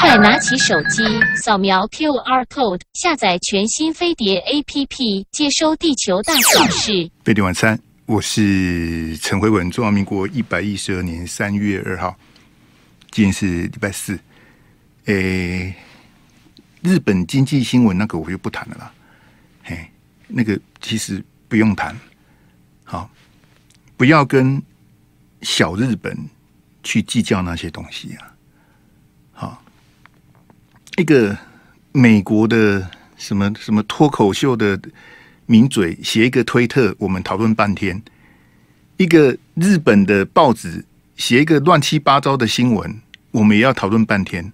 [0.00, 1.02] 快拿起手机，
[1.36, 7.10] 扫描 QR code，下载全新飞碟 APP，接收地球大小事。
[7.22, 9.70] 飞碟晚餐，我是陈辉文。
[9.70, 12.16] 中华民国一百一十二年三月二号，
[13.10, 14.18] 今天是礼拜四。
[15.04, 15.74] 诶，
[16.80, 18.92] 日本经济新闻那个我就不谈了啦。
[19.62, 19.90] 嘿，
[20.26, 21.94] 那个其实不用谈。
[22.82, 23.10] 好，
[23.98, 24.60] 不要跟
[25.42, 26.16] 小日本
[26.82, 28.34] 去计较那些东西啊。
[30.96, 31.36] 一个
[31.92, 34.78] 美国的什么什么脱口秀的
[35.46, 37.96] 名嘴写一个推特，我们讨论半天；
[38.96, 40.84] 一个日本的报纸
[41.16, 43.00] 写一个乱七八糟的新闻，
[43.30, 44.52] 我们也要讨论半天。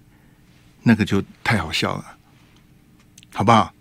[0.83, 2.05] 那个就太好笑了，
[3.33, 3.73] 好不好？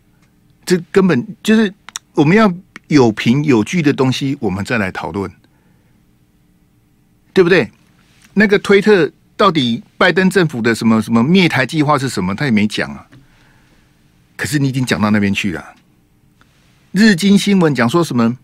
[0.65, 1.73] 这根本就是
[2.15, 2.53] 我们要
[2.89, 5.31] 有凭有据的东西，我们再来讨论，
[7.33, 7.71] 对不对？
[8.35, 9.13] 那个推特。
[9.37, 12.35] 到底拜登政府的什么什么灭台计划是什么？
[12.35, 13.07] 他也没讲啊。
[14.37, 15.65] 可是你已经讲到那边去了。
[16.93, 18.37] 日经新闻讲说什么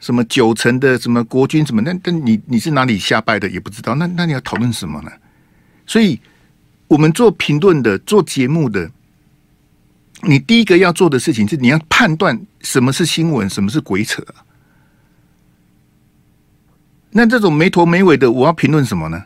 [0.00, 1.82] 什么九成的什么国军什么？
[1.82, 3.94] 那那你你是哪里下拜的也不知道。
[3.94, 5.10] 那那你要讨论什么呢？
[5.86, 6.18] 所以
[6.86, 8.90] 我们做评论的、做节目的，
[10.22, 14.24] 你第一个要做的事情是你要判断什么是新闻，什么是鬼扯。
[17.10, 19.22] 那这种没头没尾的，我要评论什么呢？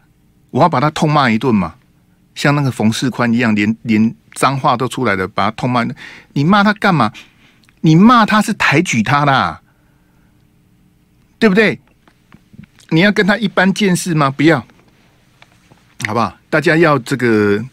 [0.52, 1.74] 我要把他痛骂一顿嘛，
[2.34, 5.84] 像那个冯世宽一样，连连脏话都出来了，把他痛骂。
[6.34, 7.10] 你骂他干嘛？
[7.80, 9.60] 你骂他是抬举他啦，
[11.38, 11.80] 对不对？
[12.90, 14.30] 你要跟他一般见识吗？
[14.30, 14.60] 不要，
[16.06, 16.36] 好不好？
[16.50, 17.64] 大家要这个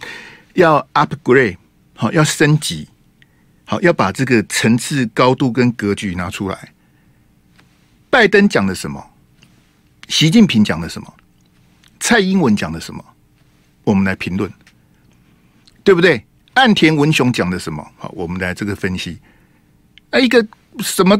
[0.53, 1.57] 要 upgrade，
[1.95, 2.87] 好，要升级，
[3.65, 6.71] 好，要把这个层次高度跟格局拿出来。
[8.09, 9.11] 拜登讲的什么？
[10.07, 11.13] 习近平讲的什么？
[12.09, 13.05] 蔡英文讲的什么？
[13.83, 14.51] 我们来评论，
[15.83, 16.25] 对不对？
[16.55, 17.87] 岸田文雄讲的什么？
[17.99, 19.19] 好，我们来这个分析。
[20.09, 20.43] 那一个
[20.79, 21.15] 什么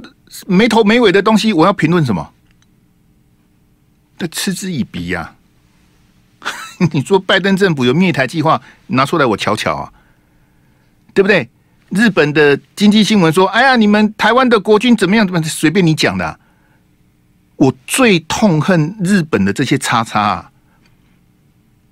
[0.48, 2.33] 没头没尾的东西，我要评论什么？
[4.17, 5.36] 那嗤之以鼻呀、
[6.92, 9.94] 你说拜登政府有灭台计划，拿出来我瞧瞧啊，
[11.14, 11.48] 对不对？
[11.89, 15.23] 日本的经济新闻说：“哎呀，你们台湾的国军怎么样？
[15.23, 16.39] 怎么随便你讲的、？”
[17.58, 20.48] 我最痛恨日本的这些叉叉啊！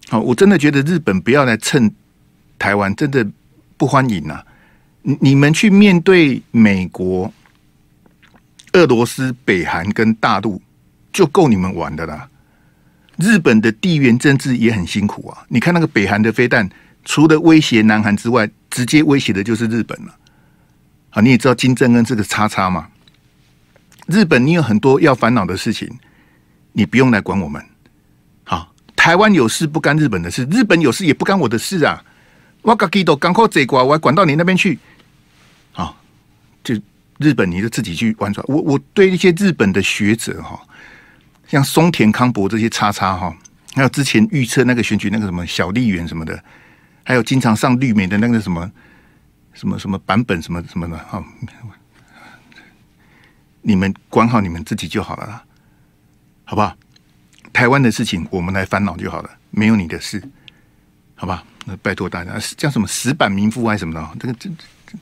[0.10, 1.92] 好，我真的觉得日本不要来蹭
[2.58, 3.26] 台湾，真的
[3.76, 4.44] 不欢迎啊！
[5.02, 7.32] 你你们去面对美国、
[8.72, 10.62] 俄罗斯、北韩跟大陆，
[11.12, 12.30] 就够你们玩的啦。
[13.18, 15.44] 日本的地缘政治也很辛苦啊！
[15.50, 16.70] 你看那个北韩的飞弹，
[17.04, 20.16] 除了威胁南韩之外，直接威胁的就是日本了。
[21.10, 22.88] 好，你也知道金正恩这个叉叉嘛？
[24.06, 25.90] 日本，你有很多要烦恼的事情，
[26.72, 27.62] 你不用来管我们。
[29.08, 32.04] 台湾有事不干日本的事，日本有事也不干我的事啊！
[32.62, 34.78] 我搞基都港口贼瓜，我还管到你那边去？
[35.72, 35.98] 好，
[36.62, 36.76] 就
[37.18, 38.44] 日本你就自己去玩耍。
[38.50, 40.60] 我我对一些日本的学者哈，
[41.48, 43.34] 像松田康博这些叉叉哈，
[43.76, 46.44] 还有之前预测那个选举那个什么小笠原什么的，
[47.06, 48.70] 还有经常上绿媒的那个什么
[49.54, 51.24] 什么什么版本什么什么的哈，
[53.62, 55.44] 你们管好你们自己就好了啦，
[56.44, 56.76] 好不好？
[57.58, 60.22] 台湾的事情我们来烦恼就好了，没有你的事，
[61.16, 61.44] 好吧？
[61.66, 64.08] 那拜托大家，叫什么死板民夫还是什么的？
[64.20, 64.48] 这个这
[64.86, 64.96] 这，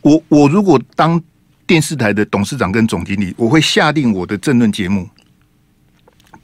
[0.00, 1.22] 我我如果当
[1.68, 5.08] 电视台的董事长跟总经理，我会下定我的政论节目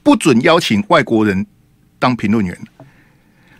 [0.04, 1.44] 不准邀请外国人
[1.98, 2.56] 当评论员。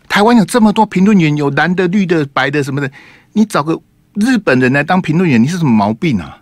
[0.09, 2.89] 台湾有这么多评论员，有蓝的、绿的、白的什么的，
[3.33, 3.77] 你找个
[4.15, 6.41] 日本人来当评论员，你是什么毛病啊？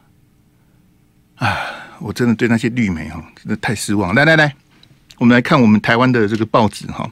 [1.37, 1.57] 啊，
[2.01, 4.15] 我真的对那些绿媒哈，真的太失望。
[4.15, 4.55] 来来来。
[5.19, 7.09] 我们来看我们台湾的这个报纸哈，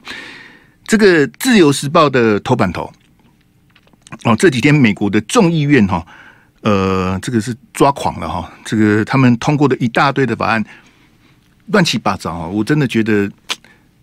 [0.85, 2.91] 这个《自由时报》的头版头。
[4.23, 6.05] 哦，这几天美国的众议院哈，
[6.61, 10.63] 呃，这个是抓狂了哈，这个他们通过的一大堆的法案
[11.65, 13.29] 乱七八糟啊，我真的觉得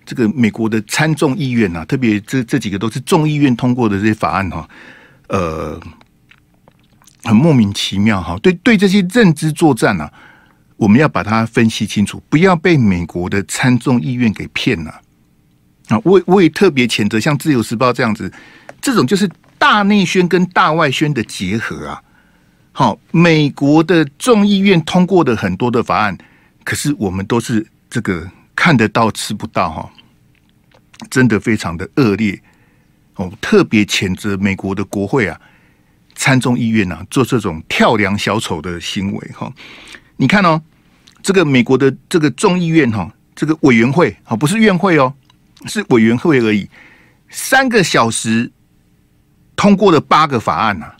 [0.04, 4.68] 这个美国的参众议院啊，特别这这几个都是众议院通过的这些法案哈，
[5.28, 5.80] 呃，
[7.24, 10.12] 很莫名其妙哈，对对，这些认知作战啊。
[10.76, 14.91] 我们要把它分析清楚，不要被美国的参众议院给骗了
[15.88, 16.00] 啊！
[16.04, 18.30] 我我也特别谴责像《自由时报》这样子，
[18.80, 22.03] 这种就是大内宣跟大外宣的结合啊！
[22.72, 26.18] 好，美国的众议院通过的很多的法案，
[26.65, 29.91] 可是我们都是这个看得到吃不到哈，
[31.09, 32.41] 真的非常的恶劣
[33.15, 33.32] 哦！
[33.41, 35.41] 特别谴责美国的国会啊、
[36.16, 39.53] 参众议院啊做这种跳梁小丑的行为哈。
[40.16, 40.63] 你看哦，
[41.22, 45.13] 这个美国的这个众议院哈，这个委员会啊，不是院会哦，
[45.66, 46.69] 是委员会而已。
[47.31, 48.51] 三个小时
[49.57, 50.97] 通过了八个法案啊，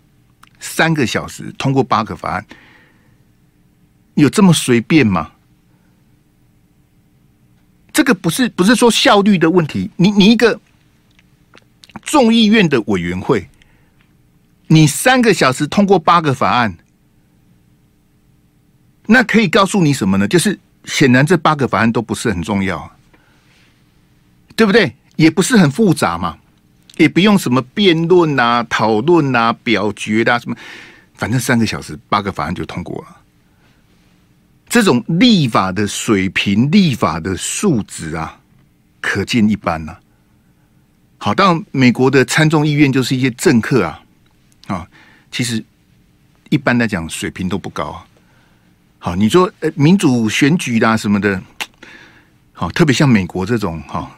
[0.59, 2.45] 三个小时通过八个法案，
[4.15, 5.31] 有这么随便吗？
[7.93, 10.61] 这个不是不是说效率的问题，你你一个
[12.03, 13.49] 众议院的委员会，
[14.67, 16.77] 你三个小时通过八个法案，
[19.07, 20.27] 那可以告诉你什么呢？
[20.27, 22.91] 就是显然这八个法案都不是很重要，
[24.57, 24.95] 对不对？
[25.17, 26.37] 也不是很复杂嘛，
[26.97, 30.57] 也不用什么辩论啊、讨论啊、表决啊什么，
[31.15, 33.17] 反正三个小时八个法案就通过了。
[34.69, 38.41] 这种立法的水平、立法的素质啊，
[39.01, 39.97] 可见一斑呐、
[41.19, 44.03] 好，当美国的参众议院就是一些政客啊，
[44.67, 44.89] 啊，
[45.31, 45.63] 其实
[46.51, 48.07] 一般来讲水平都不高啊。
[49.05, 51.39] 好，你说呃民主选举啦什么的，
[52.55, 54.11] 好，特别像美国这种哈，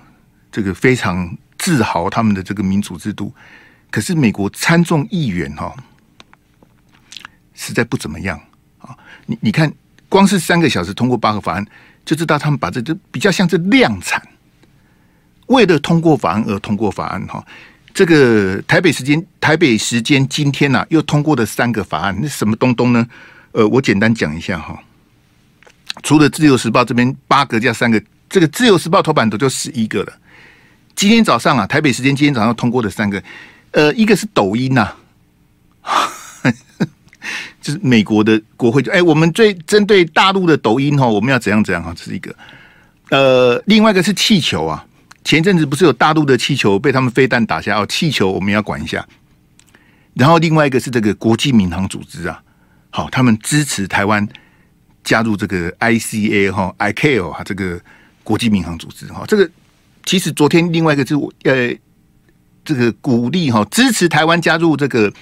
[0.53, 3.35] 这个非常自豪他们的这个民主制度，
[3.91, 5.75] 可是美国参众议员哈，
[7.53, 8.41] 实在不怎么样
[8.79, 8.97] 啊。
[9.27, 9.73] 你你看。
[10.09, 11.67] 光是三个小时通过八个法案，
[12.05, 14.23] 就知道他们把这就比较像是量产，
[15.49, 17.45] 为了通过法案而通过法案哈。
[17.93, 23.05] 这个台北时间台北时间今天呐、又通过了三个法案，那什么东东呢？
[23.57, 24.79] 呃，我简单讲一下哈。
[26.03, 30.13] 除了自由时报这边八个加三个，这个自由时报头版头就十一个了。
[30.95, 33.23] 今天早上啊，台北时间今天早上通过的三个，
[33.71, 34.93] 呃，一个是抖音呐、
[35.81, 36.13] 啊。
[37.63, 42.37] 就是美国的国会就哎，我们最针对大陆的抖音哈，我们要怎样怎样哈，这是一个。
[43.09, 44.85] 呃，另外一个是气球啊，
[45.25, 49.05] 前阵子不是有大陆的气球被他们飞弹打下哦，气球我们要管一下。
[50.13, 52.43] 然后另外一个是这个国际民航组织啊，
[52.97, 54.27] 好，他们支持台湾
[55.05, 57.79] 加入这个 ICA 哈，ICAO 哈，这个
[58.25, 59.47] 国际民航组织哈，这个
[60.07, 61.15] 其实昨天另外一个是
[61.45, 61.79] 呃，
[62.65, 65.13] 这个鼓励哈，支持台湾加入这个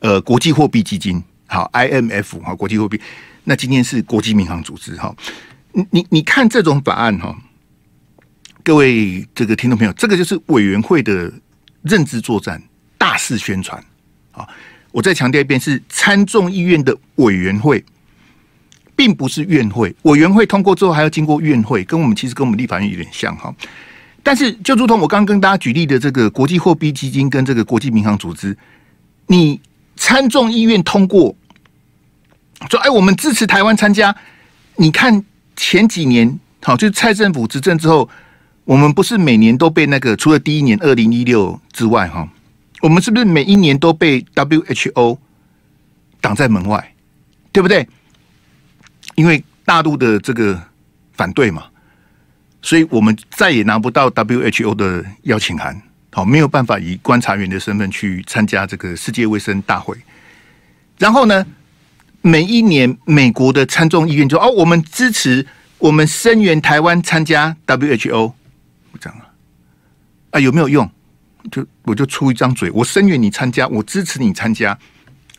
[0.00, 1.22] 呃国际货币基金。
[1.46, 2.98] 好，IMF 哈，国际货币。
[3.44, 5.14] 那今天是国际民航组织哈。
[5.72, 7.36] 你你你看这种法案哈，
[8.62, 11.30] 各位这个听众朋友，这个就是委员会的
[11.82, 12.62] 认知作战、
[12.96, 13.84] 大肆宣传。
[14.32, 14.48] 啊，
[14.92, 17.84] 我再强调一遍，是参众议院的委员会，
[18.96, 19.94] 并不是院会。
[20.02, 23.54] 委员会通过之后，还要经过院会，跟我们其实跟我们立法院有点像哈。
[24.22, 28.56] 但是，就如同我刚刚跟大家举例的这个国际货币基金跟这个国际民航组织，
[29.26, 29.60] 你。
[30.00, 31.34] 参众议院通过，
[32.70, 34.14] 说：“哎，我们支持台湾参加。
[34.76, 35.24] 你看
[35.56, 38.08] 前几年，好，就是蔡政府执政之后，
[38.64, 42.28] 我们不是每年都被那个，除了第一年二零一六之外，哈，
[42.80, 45.18] 我们是不是每一年都被 WHO
[46.20, 46.94] 挡在门外，
[47.52, 47.86] 对不对？
[49.14, 50.60] 因为大陆的这个
[51.14, 51.64] 反对嘛，
[52.62, 55.80] 所以我们再也拿不到 WHO 的邀请函。”
[56.10, 59.96] 好，没有办法以观察员的身份去参加这个世界卫生大会。
[60.98, 61.46] 然后呢，
[62.22, 65.46] 每一年美国的参众议院就哦，我们支持，
[65.76, 68.32] 我们声援台湾参加 WHO，
[68.98, 69.30] 这样啊？
[70.30, 70.90] 啊，有没有用？
[71.50, 74.78] 就我就出一张嘴，我声援你参加，我支持你参加，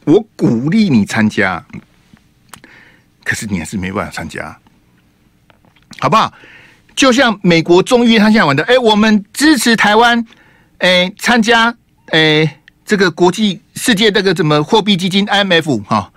[0.05, 1.65] 我鼓励你参加。
[3.23, 4.57] 可是你还是没办法参加，
[5.99, 6.33] 好不好？
[6.95, 10.25] 就像美国众议院他现在玩的，哎，我们支持台湾。
[10.79, 11.75] 诶，参加
[12.13, 12.49] 诶
[12.85, 16.09] 这个国际世界这个什么货币基金 IMF 哈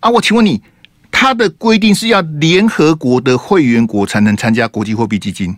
[0.00, 0.08] 啊？
[0.08, 0.62] 我请问你，
[1.10, 5.54] 它的规定是要联合国的会员国才能参加国际货币基金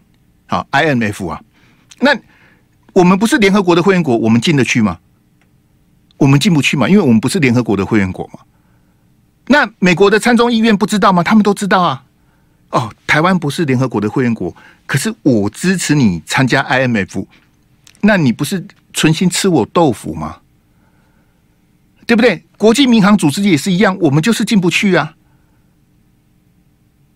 [0.49, 1.41] 好 IMF 啊？
[2.01, 2.13] 那
[2.93, 4.99] 我们不是联合国的会员国，我们进得去吗？
[6.17, 8.41] 我们进不去嘛，因为我们不是联合国的会员国嘛。
[9.47, 11.23] 那美国的参众议院不知道吗？
[11.23, 12.05] 他们都知道啊。
[12.71, 14.55] 哦，台湾不是联合国的会员国，
[14.87, 17.27] 可是我支持你参加 IMF。
[18.03, 20.37] 那你不是存心吃我豆腐吗？
[22.07, 22.45] 对不对？
[22.57, 25.15] 国际民航组织也是一样，我们就是进不去啊，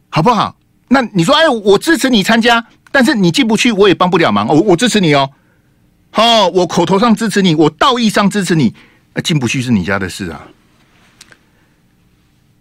[0.08, 0.56] 好不好？
[0.88, 4.46] 那你说，哎，我支持你参加，但是你进不去，我也帮不了忙。
[4.48, 5.30] 我我支持你哦，
[6.16, 8.72] 好，我口头上支持你，我道义上支持你，
[9.14, 10.40] 那进不去是你家的事啊。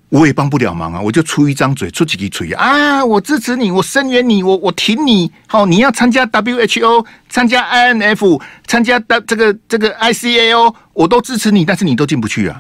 [0.10, 3.06] 我也帮不了忙啊，我就出一张嘴，出几个嘴啊！
[3.06, 5.32] 我支持你，我声援你，我我挺你。
[5.46, 12.60] 好，你要参加 WHO，参加 INF，参加的这个这个 ICAO，我都支持你，但是你都进不去啊。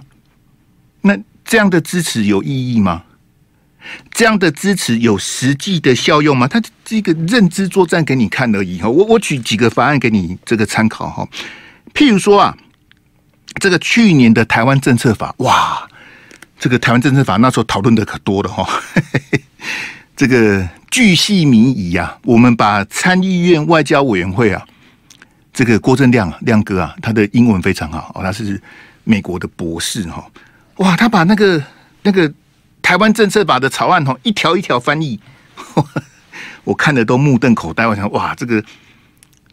[1.02, 3.02] 那这样的支持有意义吗？
[4.12, 6.48] 这样的支持有实际的效用吗？
[6.48, 6.62] 它
[6.96, 8.90] 一个认知作战给你看而已哈。
[8.90, 11.28] 我我举几个方案给你这个参考哈。
[11.94, 12.58] 譬如说啊，
[13.60, 15.88] 这个去年的台湾政策法，哇！
[16.60, 18.66] 这个台湾政策法那时候讨论的可多了哈，
[20.16, 24.66] 这个巨细靡遗啊，我们把参议院外交委员会啊
[25.52, 28.62] 这个郭正亮亮哥啊，他的英文非常好哦，他是
[29.04, 30.26] 美国的博士哈。
[30.78, 31.62] 哇，他把那个
[32.02, 32.32] 那个
[32.82, 35.20] 台湾政策法的草案哈，一条一条翻译，
[36.64, 37.86] 我看的都目瞪口呆。
[37.86, 38.64] 我想，哇，这个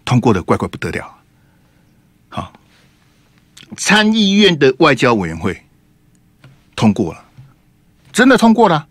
[0.05, 1.17] 通过的怪怪不得了。
[2.29, 2.53] 好，
[3.77, 5.61] 参议院的外交委员会
[6.77, 7.25] 通过了，
[8.13, 8.87] 真的通过了。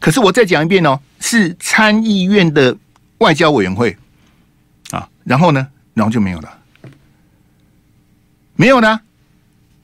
[0.00, 2.76] 可是我再讲一遍哦，是参议院的
[3.18, 3.96] 外交委员会
[4.90, 6.58] 啊，然后呢，然后就没有了，
[8.56, 9.00] 没有呢，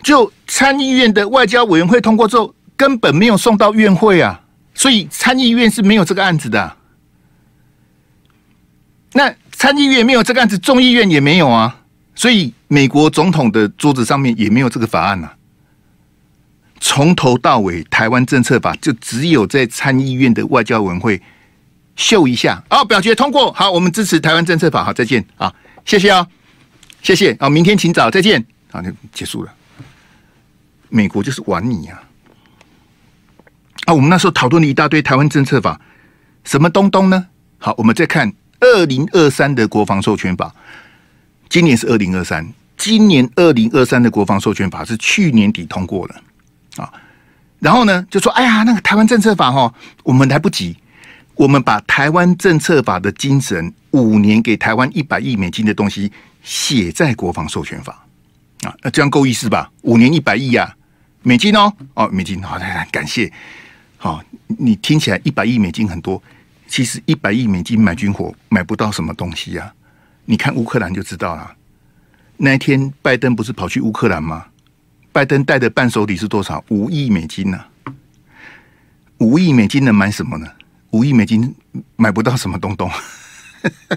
[0.03, 4.41] 就参议院的外交委员会通过之后，根本没有送到院会啊，
[4.75, 6.78] 所以参议院是没有这个案子的。
[9.13, 11.81] 那参议院没有这个案子，众议院也没有啊，
[12.15, 15.35] 所以美国总统的桌子上面也没有这个法案呐、啊。
[16.81, 21.21] 从头到尾，台湾政策法就只有在参议院的外交委员会
[21.97, 25.53] 秀一下，哦，表决通过，好，我们支持台湾政策法，好，再见，啊，
[25.85, 26.29] 谢谢啊、哦，
[27.03, 29.53] 谢谢，啊，明天请早，再见，好，就结束了。
[30.89, 32.01] 美国就是玩你、啊，
[33.87, 35.81] 啊，我们那时候讨论了一大堆台湾政策法，
[36.45, 37.27] 什么东东呢？
[37.59, 40.55] 好，我们再看二零二三的国防授权法，
[41.49, 42.47] 今年是二零二三，
[42.77, 46.15] 今年二零二三的国防授权法是去年底通过的。
[46.83, 46.93] 啊，
[47.59, 49.73] 然后呢，就说：“哎呀，那个台湾政策法哈，
[50.05, 50.77] 我们来不及，
[51.35, 56.13] 我们把台湾政策法的精神，五年给台湾一百亿美金的东西
[56.43, 58.05] 写在国防授权法
[58.63, 59.71] 啊，那这样够意思吧？
[59.83, 60.73] 五年一百亿啊，
[61.23, 63.33] 美金哦，哦，美金，好，来来，感谢。
[63.97, 66.23] 好，你听起来一百亿美金很多，
[66.69, 69.75] 其实一百亿美金买军火买不到什么东西呀。
[70.27, 71.57] 你看乌克兰就知道了。
[72.37, 74.47] 那一天拜登不是跑去乌克兰吗？”
[75.11, 76.63] 拜登带的伴手礼是多少？
[76.69, 77.93] 五亿美金呢、啊？
[79.19, 80.47] 五亿美金能买什么呢？
[80.91, 81.53] 五亿美金
[81.97, 82.89] 买不到什么东东。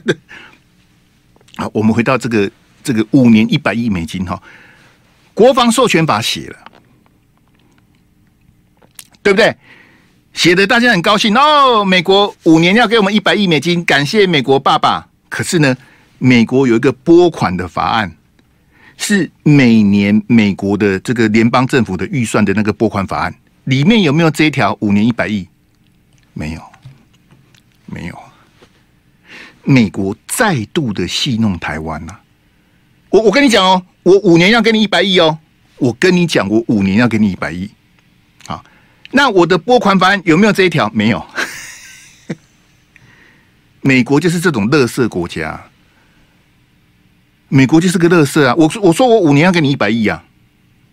[1.58, 2.50] 好，我们回到这个
[2.82, 4.42] 这个五年一百亿美金哈，
[5.36, 6.58] 国防授权法写了，
[9.22, 9.56] 对不对？
[10.34, 11.84] 写的大家很高兴哦。
[11.84, 15.08] 美国五年要给我们一百亿美金，感谢美国爸爸。
[15.30, 15.76] 可是呢，
[16.18, 18.12] 美国有一个拨款的法案。
[19.04, 23.34] 是每年美国的这个联邦政府的预算的那个拨款法案
[23.64, 25.48] 里面有没有这一条五年一百亿？
[26.34, 26.62] 没有，
[27.88, 28.20] 没有。
[29.64, 32.14] 美国再度的戏弄台湾呐！
[33.10, 35.40] 我我跟你讲哦，我五年要给你一百亿哦。
[35.78, 37.72] 我跟你讲，我五年要给你一百亿。
[39.12, 40.90] 那我的拨款法案有没有这一条？
[40.94, 41.26] 没有。
[43.82, 45.62] 美国就是这种乐色国家。
[47.54, 48.56] 美国就是个乐色啊！
[48.56, 50.24] 我说我说我五年要给你一百亿啊，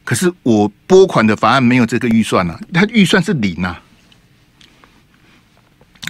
[0.03, 3.81] 可是我拨款的法案没有这个预算啊，它预算是零啊，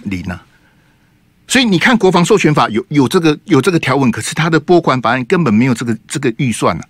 [0.05, 0.43] 零啊！
[1.47, 6.85] 所以你看国防授权法有有这个有这个条文，可是它的拨款法案根本没有这个这个预算啊！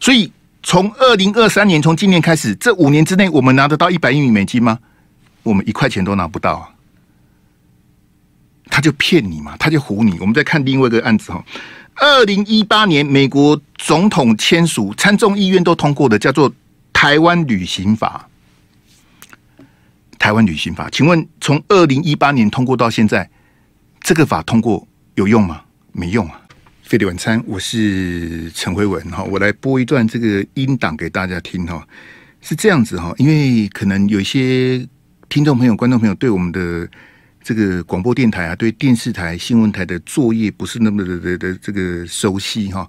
[0.00, 0.32] 所以
[0.64, 4.78] 从二零二三年从今年开始，这五年之内，我们拿得到一百亿美金吗？
[5.42, 6.70] 我们一块钱都拿不到啊！
[8.70, 10.18] 他就骗你嘛，他就唬你。
[10.18, 11.44] 我们再看另外一个案子哈。
[11.96, 16.50] 二零一八年，美国总统签署、参众议院都通过的，叫做
[16.94, 18.26] 《台湾旅行法》。
[20.18, 23.28] 台湾旅行法，请问从二零一八年通过到现在，
[24.00, 25.60] 这个法通过有用吗？
[25.92, 26.40] 没用啊！
[26.84, 31.82] 飞碟晚餐，我是陈辉文哈，我来播一段这个音档给大家听哈。
[32.42, 34.86] 是这样子哈，因为可能有一些
[35.30, 36.88] 听众朋友、观众朋友对我们的。
[37.46, 42.88] 这个广播电台啊，对电视台、新闻台的作业不是那么的的的这个熟悉哈，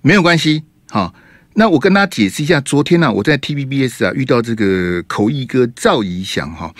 [0.00, 1.14] 没有关系哈。
[1.54, 6.74] 那我跟大家解释一下，昨天呢、我在 TVBS 啊遇到这个口译哥赵怡翔哈。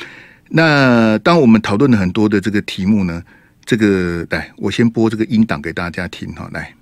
[0.49, 3.23] 那当我们讨论了很多的这个题目呢，
[3.67, 6.76] 这个来，我先播这个音档给大家听哈，来。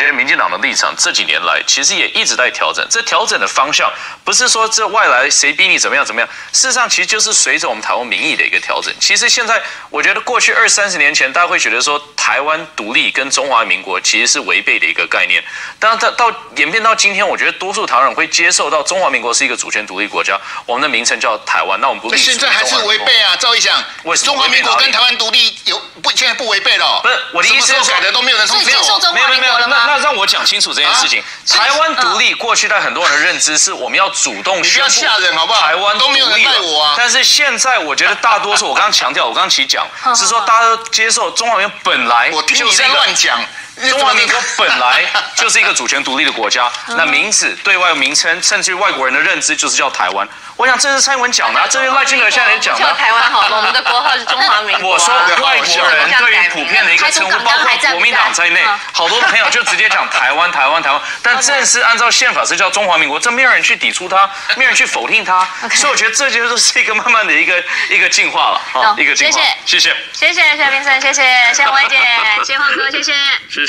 [0.00, 3.92] 因为民进党的立场这几年来其实也一直在调整，这调整的方向
[4.24, 8.92] 不是说这外来谁逼你怎么样怎么样，事实上其实就是随着我们台湾民意的一个调整。
[8.98, 15.42] 其实现在我觉得过去二三十年前大家会觉得说台湾独立跟中华民国其实是违背的一个概念，
[15.78, 23.36] 当到到演变到今天，我觉得多数台湾人会接受到中华民国是一个主权独立国家，我们的名称叫台湾，那我们不现在还是违背啊？
[23.36, 27.00] 赵一翔，为什么中华民国跟台湾独立有不现在不违背了、哦？
[27.02, 29.58] 不是我的意思是改的都没有人通知我，没有没有没有
[29.92, 30.00] 那。
[30.00, 31.22] 让我讲清楚这件事情。
[31.46, 34.66] 台湾独立，过去在很多人的认知是我们要主动宣布。
[34.66, 35.60] 你不要吓人好不好？
[35.60, 36.94] 台湾都没有人带我啊。
[36.96, 42.30] 但是现在我觉得大多数，我刚刚强调，我刚刚其实讲是说大家都接受中华民国本来。
[42.32, 43.38] 我听你在乱讲。
[43.90, 50.28] 中华民国本来就是一个主权独立的国家，那名字、对外名称，甚至于外国人的认知就是叫台湾。
[50.56, 52.84] 我想这是蔡英文讲的，这是赖清德现在也讲的。
[52.84, 54.90] 叫台湾好了，我们的国号是中华民国。
[54.90, 58.62] 我说外国人对于普遍的一个称呼，包括国民党在内，
[58.92, 61.00] 好多朋友就直接讲台湾、台湾、台湾。
[61.22, 65.48] 但正是按照宪法是叫中华民国，这没有人去抵触它， 没有人去否定它。
[65.74, 69.40] 所以我觉得这就是一个慢慢的一个 一个进化了，好，一个进化。
[69.64, 71.22] 谢谢，谢谢，谢谢谢明诚，谢谢
[71.54, 71.96] 谢宏伟姐，
[72.44, 73.14] 谢谢黄哥，谢谢，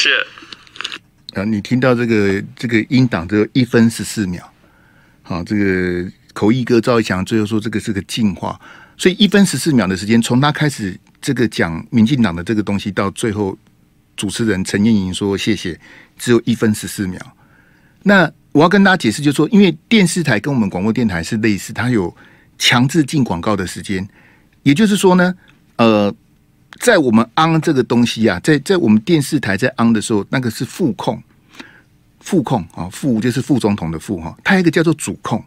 [0.02, 1.40] 谢谢。
[1.40, 4.42] 啊，你听到这个这个音档只有一分十四秒，
[5.22, 6.12] 好，这个。
[6.34, 8.58] 口译哥赵一翔最后说：“这个是个进化，
[8.96, 13.56] 所以一分十四秒的时间，从他开始这个讲民进党的这个东西，到最后
[14.16, 15.78] 主持人陈燕莹说谢谢，
[16.18, 17.20] 只有一分十四秒。
[18.04, 22.16] 那我要跟大家解释，就是说，因为电视台跟我们广播电台是类似，它有
[22.58, 24.08] 强制进广告的时间，
[24.64, 25.36] 也就是说呢，
[25.76, 26.16] 呃，
[26.82, 31.22] 在我们 on 这个东西啊，在在我们电视台在 on 的时候，那个是副控，
[32.20, 35.42] 副控啊，副就是副总统的副哈，他一个叫做主控。”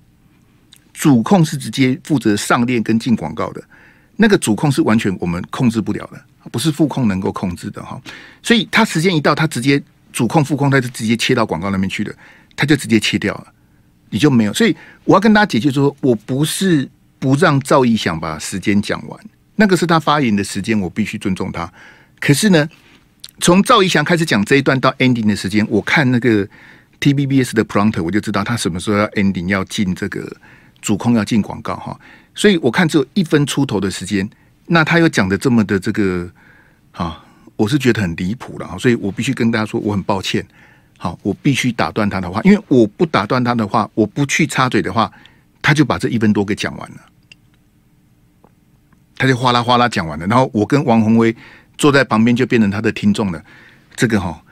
[0.94, 3.60] 主控是直接负责上链跟进广告的，
[4.14, 8.00] 那个主控是完全我们控制不了的，不是副控能够控制的哈。
[8.44, 12.14] 所以他时间一到，他直接主控副控，他就直接切到广告那边去了，
[12.54, 13.46] 他就直接切掉了，
[14.10, 14.54] 你就没有。
[14.54, 16.88] 所以我要跟大家解释说，我不是
[17.18, 19.20] 不让赵义祥把时间讲完，
[19.56, 21.72] 那个是他发言的时间，我必须尊重他。
[22.20, 22.68] 可是呢，
[23.40, 26.46] 从赵义祥开始讲这一段到 ending 的时间，我看那个
[27.00, 30.30] TVBS 的 prompt，我就知道他什么时候要 ending 要进这个。
[30.84, 31.98] 主控要进广告哈，
[32.34, 34.28] 所以我看只有一分出头的时间，
[34.66, 36.30] 那他又讲的这么的这个，
[36.92, 37.24] 哈，
[37.56, 40.46] 我是觉得很离谱了哈，所以我必须跟大家说，我很抱歉，
[40.98, 45.10] 好，我必须打断他的话，因为我不打断他的话，我不去插嘴的话，
[45.62, 46.96] 他就把这一分多给讲完了，
[49.16, 51.34] 他就哗啦哗啦讲完了，然后我跟王宏威
[51.78, 53.42] 坐在旁边就变成他的听众了，
[53.96, 54.42] 这个哈，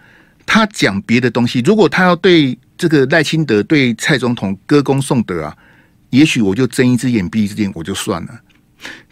[0.47, 5.57] 他讲别的东西，如果他要对这个赖清德对蔡总统歌功颂德啊。
[6.13, 8.41] 也许我就睁一只眼闭一只眼，我就算了。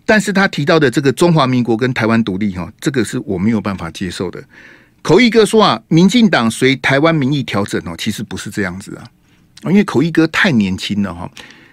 [0.04, 4.38] 但是他提到的这个中华民国跟台湾独立，哈，这个是我没有办法接受的。
[5.00, 9.08] 口译哥说啊，民进党随台湾民意调整哦，其实不是这样子啊，
[9.64, 11.26] 因为口译哥太年轻了哈。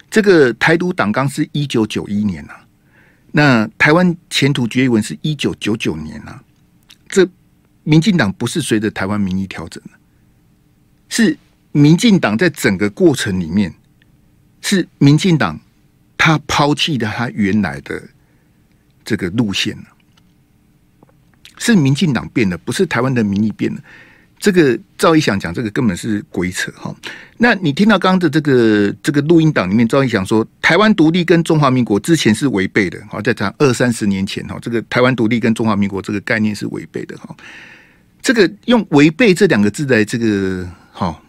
[0.09, 2.55] 这个台独党纲是一九九一年啊，
[3.31, 6.43] 那台湾前途决议文是一九九九年啊。
[7.07, 7.27] 这
[7.83, 9.91] 民进党不是随着台湾民意调整的，
[11.09, 11.37] 是
[11.71, 13.73] 民进党在整个过程里面。
[14.59, 15.57] 是民进党，
[16.17, 18.03] 他抛弃了他原来的
[19.05, 19.85] 这个路线了。
[21.57, 23.81] 是民进党变了，不是台湾的民意变了。
[24.39, 26.95] 这个赵一翔讲这个根本是鬼扯哈。
[27.37, 32.99] 那你听到刚刚的这个这个录音档里面，赵一翔说台湾独立跟中华民国之前是违背的。
[33.09, 37.35] 好，在讲二三十年前哈，这个台湾独立跟中华民国这个概念是违背的哈。
[38.21, 41.19] 这个用违背这两个字来这个哈，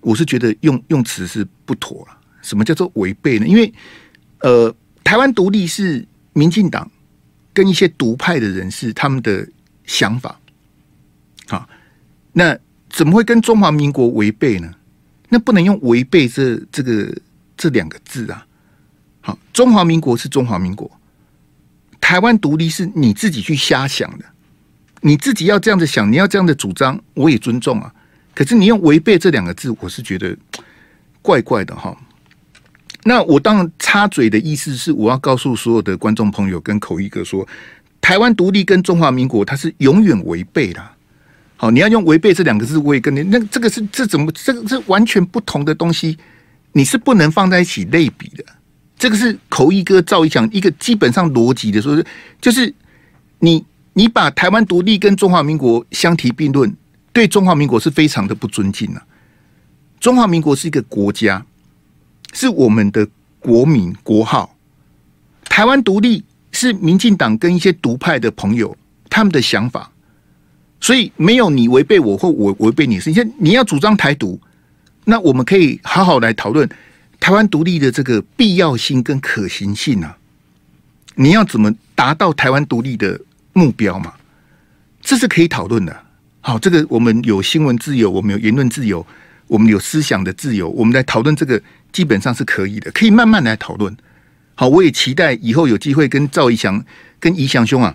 [0.00, 2.18] 我是觉得用用词是不妥了。
[2.42, 3.46] 什么叫做违背呢？
[3.46, 3.72] 因为，
[4.40, 6.90] 呃，台湾独立是民进党
[7.54, 9.48] 跟一些独派的人士他们的
[9.86, 10.38] 想法，
[11.48, 11.66] 啊，
[12.34, 12.58] 那
[12.90, 14.70] 怎么会跟中华民国违背呢？
[15.30, 17.16] 那不能用违背这这个
[17.56, 18.46] 这两个字啊。
[19.20, 20.90] 好，中华民国是中华民国，
[22.00, 24.24] 台湾独立是你自己去瞎想的，
[25.00, 27.92] 你自己要这样子想，你要这样的主张，我也尊重啊。
[28.34, 30.36] 可是你用违背这两个字，我是觉得
[31.22, 31.96] 怪怪的哈。
[33.04, 37.46] 那我当然插嘴的意思是，我要告诉所有的观众朋友跟口译哥说，
[38.00, 40.82] 台湾独立跟中华民国它是永远违背的。
[41.64, 46.18] 好，你要用违背这两个字，我也跟你那这个是这怎么这个是完全不同的东西，
[46.72, 48.44] 你是不能放在一起类比的。
[48.98, 52.04] 这个是口译哥照一讲一个基本上逻辑的说，
[52.38, 52.70] 就是
[53.38, 56.70] 你你把台湾独立跟中华民国相提并论，
[57.14, 59.02] 对中华民国是非常的不尊敬了。
[59.98, 61.46] 中华民国是一个国家。
[62.34, 64.54] 是我们的国民国号，
[65.44, 68.76] 台湾独立是民进党跟一些独派的朋友
[69.08, 69.92] 他们的想法，
[70.84, 73.00] 所以没有你违背我或我违背你。
[73.00, 74.38] 是，你现你要主张台独，
[75.04, 76.68] 那我们可以好好来讨论
[77.18, 80.14] 台湾独立的这个必要性跟可行性啊！
[81.14, 83.18] 你要怎么达到台湾独立的
[83.54, 84.12] 目标嘛？
[85.00, 85.96] 这是可以讨论的。
[86.42, 89.06] 好，这个我们有新闻自由，我们有言论自由，
[89.46, 91.58] 我们有思想的自由，我们来讨论这个。
[91.94, 93.96] 基本上是可以的，可以慢慢来讨论。
[94.56, 96.84] 好，我也期待以后有机会跟赵一翔、
[97.20, 97.94] 跟怡翔兄啊，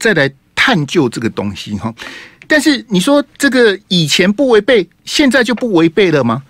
[0.00, 0.32] 再来
[0.64, 1.92] 探究这个东西哈。
[2.46, 6.44] 但是你说这个以前不违背，现在就不违背了吗？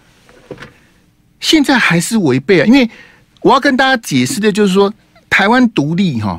[1.40, 2.66] 现在还是违背啊！
[2.66, 2.90] 因为
[3.40, 4.92] 我要跟大家解释的就是说，
[5.30, 6.38] 台湾独立哈，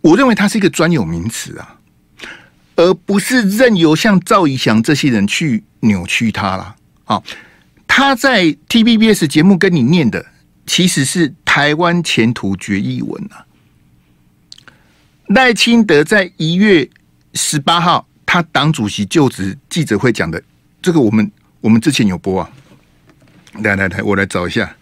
[0.00, 1.76] 我认为它是一个专有名词啊。
[2.74, 6.74] 而不是任由像赵怡翔这些人去扭曲他了。
[7.04, 7.22] 好，
[7.86, 10.26] 他在 TVBS 节目跟你念的，
[10.66, 13.44] 其实是台湾前途决议文啊。
[15.34, 16.88] 赖清德在一月
[17.34, 20.42] 十八号，他党主席就职记者会讲的，
[20.82, 22.50] 这个我们我们之前有播啊。
[23.62, 24.76] 来来来，我来找一下。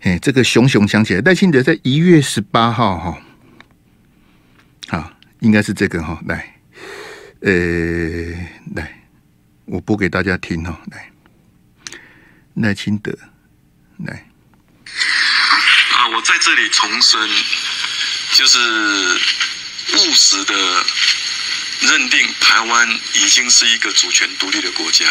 [0.00, 3.18] 哎，这个熊熊想起来，赖清德在一月十八号哈，
[4.88, 6.54] 好，应该是这个哈，来，
[7.40, 7.52] 呃，
[8.74, 9.04] 来，
[9.64, 11.10] 我播给大家听哈，来，
[12.54, 13.16] 赖清德，
[13.98, 14.26] 来，
[15.96, 17.20] 啊，我在这里重申，
[18.34, 18.58] 就是
[19.92, 20.86] 务实的
[21.80, 25.06] 认定，台湾已经是一个主权独立的国家，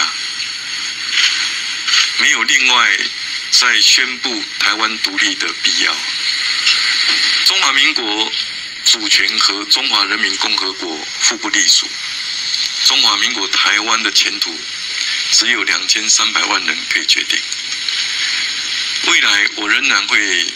[2.20, 2.98] 没有另外。
[3.56, 5.96] 再宣布台湾独立的必要。
[7.46, 8.32] 中华民国
[8.84, 11.88] 主权和中华人民共和国互不隶属。
[12.86, 14.60] 中华民国台湾的前途
[15.32, 17.40] 只有两千三百万人可以决定。
[19.06, 20.52] 未来我仍然会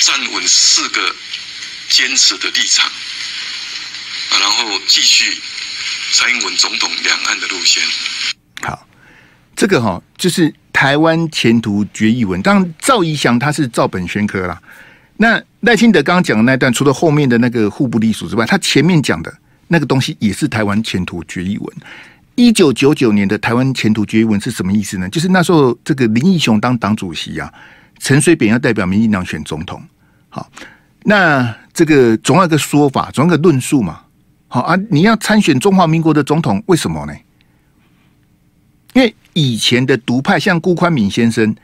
[0.00, 1.16] 站稳四个
[1.90, 2.90] 坚持的立场，
[4.40, 5.38] 然后继续
[6.12, 7.82] 蔡英文总统两岸的路线。
[8.62, 8.86] 好，
[9.54, 10.54] 这个哈就是。
[10.72, 14.58] 台湾前途决议文，当然赵怡翔他是照本宣科啦。
[15.18, 19.36] 那赖清德刚刚讲的那段，除了后面的那个互不隶属之外，他前面讲的
[19.68, 21.76] 那个东西也是台湾前途决议文。
[22.34, 25.06] 一九九九年的台湾前途决议文是什么意思呢？
[25.10, 27.52] 就是那时候这个林义雄当党主席啊，
[27.98, 29.86] 陈水扁要代表民进党选总统。
[30.30, 30.50] 好，
[31.04, 34.00] 那这个总有个说法，总有个论述嘛。
[34.48, 37.14] 好啊，你要参选中华民国的总统，为什么呢？
[38.94, 41.54] 因为以前的独派，像辜宽敏先生，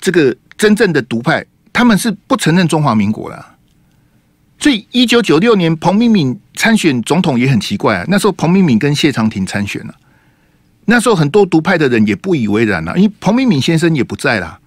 [0.00, 3.44] 这个真正的独派，他们是不承认中华民国的。
[4.58, 8.04] 所以，一九九六年彭明敏参选总统也很奇怪啊。
[8.08, 9.94] 那时候彭明敏跟谢长廷参选了，
[10.86, 14.58] 那时候很多独派的人也不以为然了，因为彭明敏先生也不在了。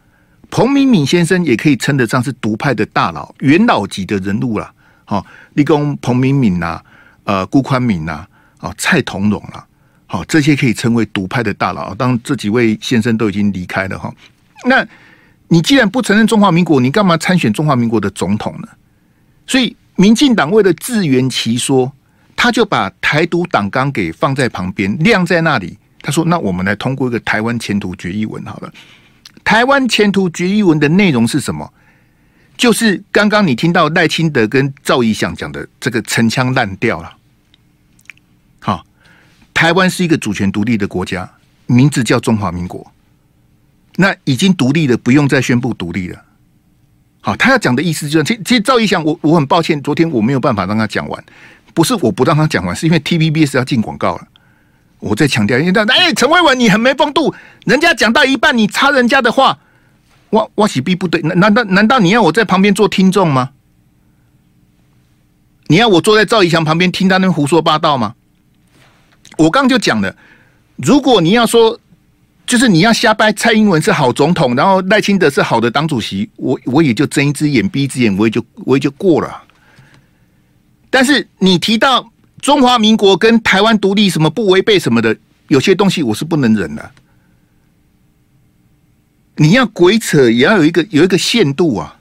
[0.51, 4.71] 彭明敏先生也可以称得上是独派的大佬、元老级的人物了。
[5.05, 6.81] 好，立功彭明敏呐，
[7.23, 8.25] 呃，辜宽敏呐，
[8.59, 9.65] 哦，蔡同荣了。
[10.07, 11.93] 好，这些可以称为独派的大佬。
[11.93, 14.13] 当这几位先生都已经离开了哈，
[14.65, 14.85] 那
[15.47, 18.67] 你既然不承认中华民国，你干嘛参选中华民国的总统呢？
[19.45, 21.91] 所以，民进党为了自圆其说，
[22.35, 25.77] 他就把台独党纲给放在旁边，晾在那里。
[26.01, 28.71] 他说：“那我们来通过一个台湾前途决议文好了。
[29.49, 31.73] 台湾前途决议文的内容是什么？
[32.55, 37.11] 就是刚刚你听到赖清德跟赵怡翔讲的这个陈腔滥调了。”
[38.61, 38.85] 好
[39.51, 41.27] 台湾是一个主权独立的国家，
[41.65, 42.93] 名字叫中华民国。
[43.95, 46.23] 那已经独立了，不用再宣布独立了。
[47.21, 51.25] 好，他要讲的意思就是，其实，其实赵怡翔，我我很抱歉，昨天我没有办法让他讲完，
[51.73, 54.27] 不是我不让他讲完，是因为 TVBS 要进广告了。
[54.99, 57.33] 我再强调，因为他哎，陈慧文你很没风度，
[57.65, 59.57] 人家讲到一半你插人家的话，
[60.29, 61.21] 我我岂必不对？
[61.21, 63.51] 难难道难道你要我在旁边做听众吗？
[65.67, 68.15] 你要我坐在赵怡翔旁边听他那胡说八道吗？
[69.37, 70.15] 我刚就讲了，
[70.75, 71.79] 如果你要说，
[72.45, 79.43] 就是你要瞎掰蔡英文是好总统，然后赖清德是好的党主席，我我也就睁一只眼闭一只眼，我也就我也就过了。
[80.89, 85.15] 但是你提到中华民国跟台湾独立什么不违背什么的，
[85.47, 86.91] 有些东西我是不能忍的。
[89.35, 91.95] 你要鬼扯，也要有一个有一个限度啊。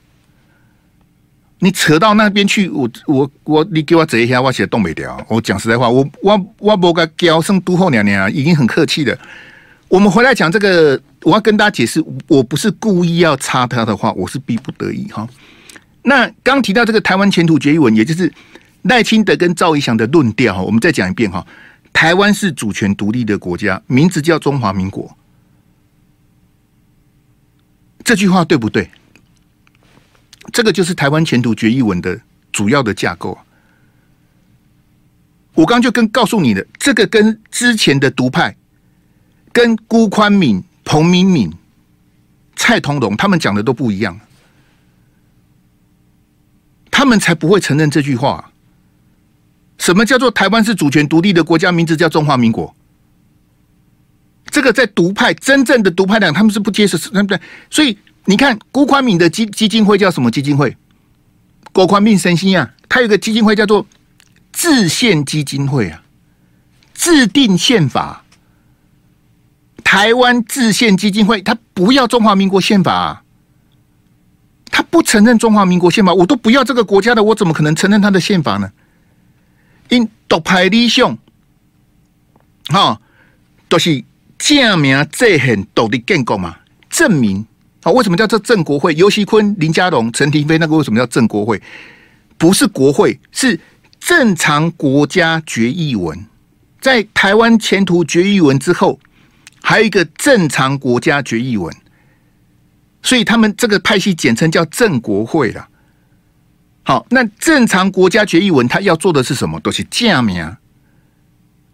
[1.61, 5.21] 你扯到那边去，我我我，你给我折一下，我写东北调。
[5.29, 9.19] 我讲实在话，我我我不该叫声都后娘娘，已经很客气的。
[9.89, 15.29] 我们回来讲这个，我要跟大家解释，我不是故意要插他的话，我是逼不得已哈。
[16.03, 18.33] 那刚提到这个台湾前途决议文，也就是
[18.83, 21.47] 赖清德跟赵怡翔的论调，哈我们再讲一遍哈。
[21.93, 25.17] 台湾是主权独立的国家，名字叫中华民国，
[28.05, 28.89] 这句话对不对？
[30.53, 32.21] 这个就是台湾前途决议文的
[32.53, 33.37] 主要的架构。
[35.55, 38.57] 我刚就跟告诉你的，这个跟之前的独派，
[39.53, 41.53] 跟辜宽敏、彭明敏、
[42.55, 44.21] 蔡同荣他们讲的都不一样，
[46.93, 48.53] 他们才不会承认这句话。
[49.79, 51.73] 什么叫做台湾是主权独立的国家？
[51.73, 52.75] 名字叫中华民国。
[54.51, 57.41] 这个在独派真正的独派党，他们是不接受，对不对？
[57.71, 57.97] 所以。
[58.25, 60.77] 你看郭宽敏的基基金会叫什么基金会？
[61.73, 63.87] 郭宽敏神心啊，他有个基金会叫做
[64.53, 66.03] 制宪基金会啊，
[66.93, 68.23] 制定宪法。
[69.83, 73.23] 台湾制宪基金会，他不要中华民国宪法啊，
[74.71, 78.71] 他不承认中华民国宪法，我都不要这个国家的，我怎么可能承认他的宪法呢？
[79.89, 81.17] 因独派理想，
[82.69, 83.01] 哈，
[83.69, 84.05] 都是
[84.39, 86.57] 正名制宪独立建国嘛，
[86.91, 87.45] 证明
[87.83, 88.95] 啊，为什么叫做正国会？
[88.95, 91.61] 游锡堃、林佳龙、陈廷妃那个为什么叫正国会？
[92.37, 93.59] 不是国会，是
[93.99, 96.27] 正常国家决议文。
[96.81, 99.01] 在台湾前途决议文之后，
[99.63, 101.75] 还有一个正常国家决议文，
[103.03, 105.69] 所以他们这个派系简称叫正国会了。
[106.89, 109.61] 好，那正常国家决议文，他要做的是什么？
[109.61, 110.57] 都是正名。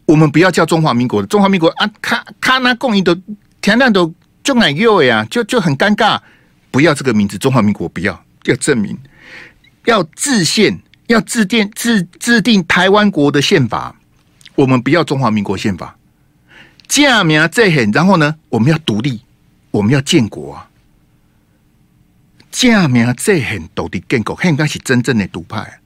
[0.07, 3.17] 我们不要叫中华民国的中华民国啊，卡卡那共赢的
[3.61, 6.19] 天亮都就奶幼呀，就就很尴尬。
[6.73, 8.99] 不要这个名字，中华民国不要，要证明。
[9.85, 13.95] 要制宪，要制定制制定台湾国的宪法。
[14.57, 15.97] 我们不要中华民国宪法，
[16.89, 17.89] 正名最狠。
[17.93, 19.21] 然后呢，我们要独立，
[19.71, 20.69] 我们要建国啊。
[22.55, 25.81] 正名最狠，独立建国，应该是真正的独派。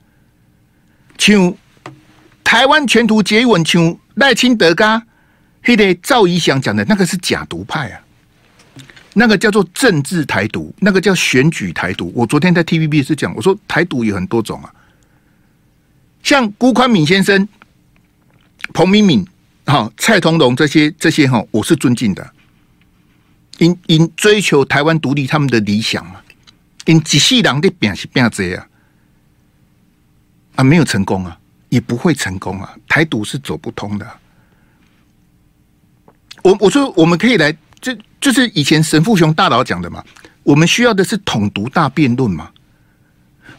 [1.17, 1.55] 像
[2.45, 5.03] 台湾前途决议文，像赖清德噶，
[5.65, 8.01] 迄个赵怡翔讲的那个是假独派啊。
[9.15, 12.13] 那个叫做政治台独，那个叫选举台独。
[12.15, 14.71] 我昨天在 TVB 是讲，我说台独有很多种啊，
[16.23, 17.49] 像辜宽敏先生、
[18.75, 19.27] 彭明敏、
[19.65, 22.31] 哈蔡同荣这些这些哈，我是尊敬的。
[23.57, 26.21] 因因追求台湾独立，他们的理想嘛，
[26.89, 28.67] 因几世人的变是变这样
[30.57, 34.07] 啊，没有成功啊，也不会成功啊，台独是走不通的。
[36.43, 37.55] 我我说我们可以来。
[37.81, 40.05] 这就是以前神父雄大佬讲的嘛，
[40.43, 42.51] 我们需要的是统独大辩论嘛。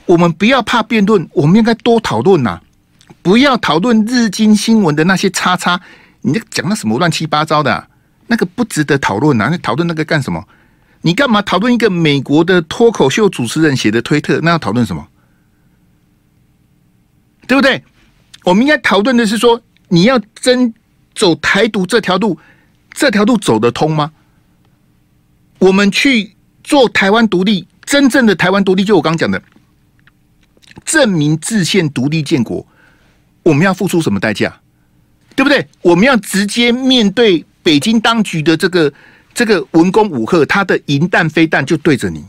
[0.06, 2.60] 我们不要怕辩论，我们应该多讨论呐，
[3.22, 5.80] 不要讨论日经新闻的那些叉叉，
[6.20, 7.88] 你讲那什么乱七八糟的，
[8.28, 9.48] 那个不值得讨论呐。
[9.50, 10.46] 那讨论那个干什么？
[11.02, 14.40] 你干嘛讨论一个美国的脱口秀主持人写的推特？
[14.42, 15.08] 那要讨论什么？
[17.48, 17.84] 对不对？
[18.44, 20.74] 我们应该讨论的是说，你要真
[21.16, 22.38] 走台独这条路。
[22.92, 24.12] 这条路走得通吗？
[25.60, 29.42] 我们去做台湾独立，真正的台湾独立，就我刚讲的，
[30.84, 32.66] 证明自宪独立建国，
[33.44, 34.60] 我们要付出什么代价？
[35.36, 35.66] 对不对？
[35.82, 38.92] 我们要直接面对北京当局的这个
[39.34, 42.26] 这个文攻武吓，他的银弹飞弹就对着你，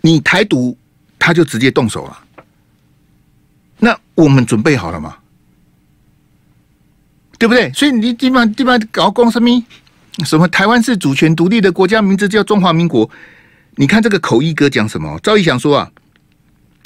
[0.00, 0.76] 你台独，
[1.18, 2.18] 他就直接动手了。
[3.78, 5.16] 那我们准备好了吗？
[7.38, 7.72] 对不对？
[7.72, 9.48] 所以你地方地方搞公什么？
[10.26, 13.08] 什么台湾是主权独立的国家，名字叫中华民国。
[13.76, 15.18] 你看这个口译哥讲什么？
[15.22, 15.90] 赵怡翔说啊，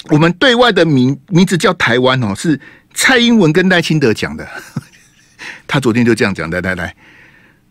[0.09, 2.57] 我们对外的名名字叫台湾哦，是
[2.93, 4.47] 蔡英文跟赖清德讲的。
[5.67, 6.95] 他昨天就这样讲的，来来来，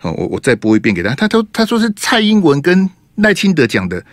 [0.05, 1.15] 哦，我我再播一遍给他。
[1.15, 4.05] 他都他说是蔡英文跟赖清德讲的。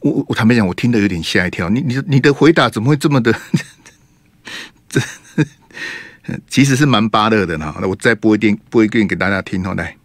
[0.00, 1.68] 我我坦白讲，我听得有点吓一跳。
[1.68, 3.34] 你你你的回答怎么会这么的？
[4.88, 5.00] 这。
[6.48, 9.96] 其实是蛮巴乐的呢，那我再播一遍，播一遍给大家听哦，来。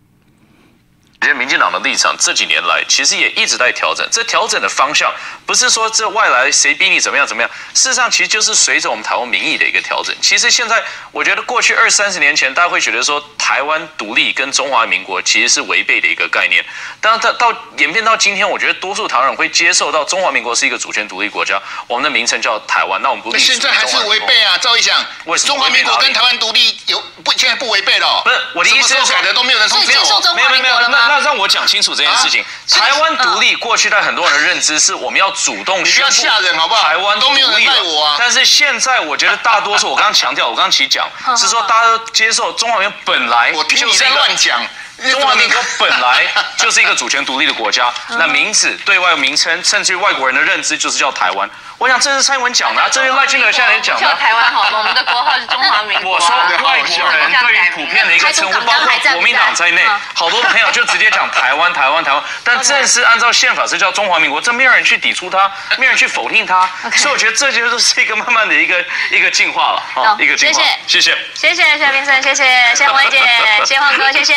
[1.26, 4.08] 其实民进党的立场这几年来，其实也一直在调整。
[4.12, 5.12] 这调整的方向
[5.44, 10.16] 不是说这外来谁逼你怎么样怎么样，事实上其实就是随着我们台湾民意的一个调整。
[10.22, 16.64] 其实现在我觉得过去二三十年前，大家会觉得说台湾独立跟中华民国其实是违背的一个概念。
[17.02, 23.02] 但到到演变到今天，我觉得多数台湾人会接受到中华民国是一个主权独立国家，我们的名称叫台湾。
[23.02, 25.04] 那我们不必现在还是违背啊，赵一翔。
[25.24, 25.56] 为什么？
[25.56, 28.22] 中华民国跟台湾独立有不现在不违背了、哦？
[28.24, 30.02] 不是我的意思是改的都没有人说没有
[30.36, 31.15] 没有没有了吗？
[31.16, 32.44] 那让我讲清楚这件事情。
[32.44, 36.84] 啊、台湾独立过去，在很多人的认知是我们要主动宣布吓人好不好？
[36.84, 38.16] 台湾都没有人带我啊。
[38.20, 44.60] 但是现在我觉得大多数，我刚刚强调，我刚刚其实讲 是说大家都接受中华民国本来我听你在乱讲。
[45.12, 46.26] 中华民国本来
[46.58, 51.50] 就是一个主权独立的国家，那名字、对外名称，甚至于外国人的认知就是叫台湾。
[51.78, 54.02] 我想这是蔡英文讲的，啊这是赖清德现在也讲的。
[54.02, 56.14] 叫台湾好了，我们的国号是中华民国。
[56.14, 56.30] 我说
[56.64, 62.24] 外国人对于普遍的一个称呼，包括国民党在内，好多朋友就直接讲台湾、台湾、台湾。
[62.46, 66.66] 但正式按照宪法是叫中华民国，这没有人去抵触它，没有人去否定它。
[66.96, 70.64] 所以我觉得这就是一个慢慢的一个一个进化了，好，一个进化。
[70.88, 73.22] 谢谢，谢谢，谢谢谢明生，谢谢谢文姐，
[73.68, 74.34] 谢黄哥，谢谢，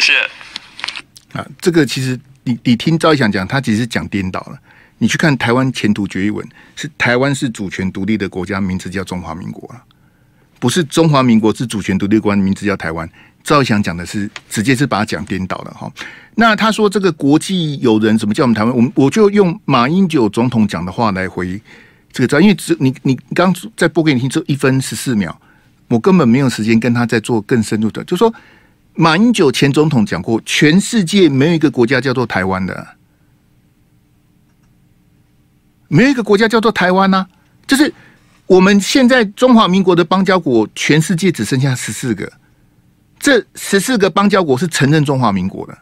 [0.00, 1.38] 谢谢。
[1.38, 4.58] 啊，这个其实你你听赵一翔讲，他其实讲颠倒了。
[4.98, 9.82] 你去看台湾前途决议文，是台湾是主权独立的国家，名字叫中华民国了，
[10.58, 13.08] 不是中华民国是主权独立国家，名字叫台湾。
[13.44, 15.90] 赵怡翔讲的是直接是把它讲颠倒了哈。
[16.34, 18.74] 那他说这个国际友人怎么叫我们台湾？
[18.74, 21.60] 我们我就用马英九总统讲的话来回
[22.12, 25.40] 这个，因为只你你刚在播给你听这一分十四秒，
[25.86, 28.32] 我根本没有时间跟他再做更深入的，就说
[29.00, 32.84] 马英九前总统讲过，全世界没有一个国家叫做台湾的。
[35.86, 37.24] 没有一个国家叫做台湾呐、
[37.64, 37.94] 就是
[38.48, 42.30] 我们现在中华民国的邦交国，全世界只剩下十四个，
[43.20, 45.78] 这十四个邦交国是承认中华民国的。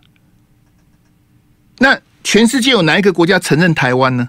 [1.78, 4.28] 那全世界有哪一个国家承认台湾呢？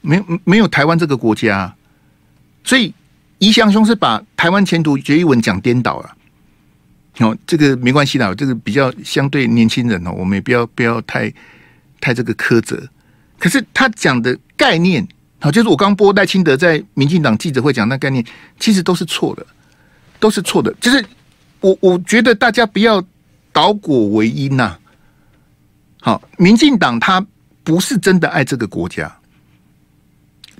[0.00, 1.74] 没，没有台湾这个国家。
[2.64, 2.94] 所以
[3.38, 6.14] 宜祥兄是把台湾前途决议文讲颠倒了。
[7.18, 11.32] 哦，这个没关系啦，这个比较相对年轻人哦，我们也不要不要太
[12.00, 12.88] 太这个苛责。
[13.38, 15.06] 可是他讲的概念，
[15.40, 18.24] 好，就是我刚播赖清德在民进党记者会讲那概念，
[18.60, 19.44] 其实都是错的，
[20.20, 20.72] 都是错的。
[20.80, 21.04] 就是
[21.60, 23.02] 我我觉得大家不要
[23.52, 24.78] 倒果为因呐。
[26.00, 27.24] 好，民进党他
[27.64, 29.12] 不是真的爱这个国家，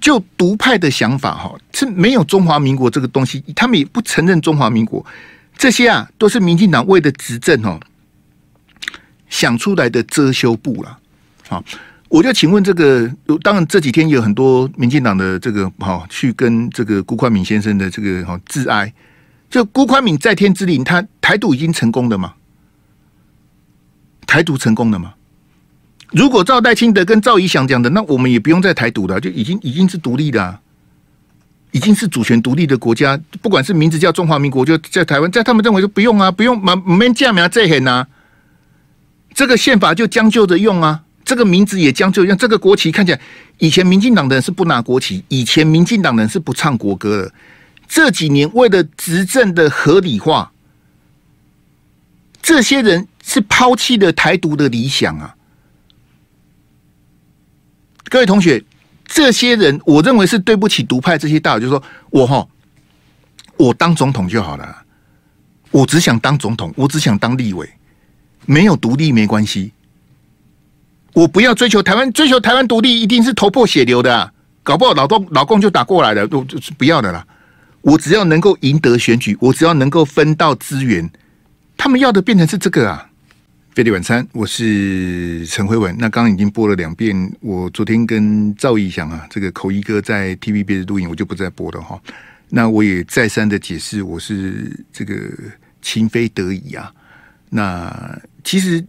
[0.00, 5.06] 就独派的想法哈，是没有中华民国这个东西，他们也不承认中华民国。
[5.58, 7.78] 这些啊，都是民进党为了执政哦
[9.28, 10.98] 想出来的遮羞布了。
[11.48, 11.62] 好，
[12.08, 18.90] 我就请问这个，当然这几天有很多民进党的这个好去跟这个辜宽敏先生的这个好致哀。
[19.50, 22.34] 就辜宽敏在天之灵，他台独已经成功了吗？
[24.26, 25.14] 台独成功了吗？
[26.12, 30.60] 如果照赖清德跟赵怡翔讲的，那我们也不用再台独了，就已经已经是独立的。
[31.72, 38.06] 已经是主权独立的国家，不管是名字叫中华民国，就在台湾，在他们认为就不用啊，不用嘛，没这样这很呐。
[39.34, 42.36] 这个宪法就将就着用啊，这个名字也将就用。
[42.38, 43.20] 这个国旗看起来，
[43.58, 47.32] 以前民进党的人是不拿国旗，以前民进党人是不唱国歌的。
[47.86, 50.50] 这几年为了执政的合理化，
[52.40, 55.36] 这些人是抛弃了台独的理想啊。
[58.08, 58.64] 各位同学。
[59.08, 62.46] 这些人，我认为是对不起独派这些大佬，就是说我哈，
[63.56, 64.84] 我当总统就好了，
[65.70, 67.68] 我只想当总统，我只想当立委，
[68.44, 69.72] 没有独立没关系，
[71.14, 77.26] 我不要追求台湾，追求台湾独立一定是头破血流的，搞不好老公老公就打过来了，都就是不要的啦。
[77.80, 81.10] 我只要能够赢得选举，我只要能够分到资源，
[81.78, 83.07] 他们要的变成是这个啊。
[83.78, 85.94] 飞碟晚餐，我是陈辉文。
[86.00, 91.96] 那刚刚已经播了两遍，我昨天跟赵义祥啊，这个口译哥在 TVB 的录影，我就不再播了哈。
[92.48, 95.14] 那我也再三的解释，我是这个
[95.80, 96.92] 情非得已啊。
[97.50, 98.84] 那其实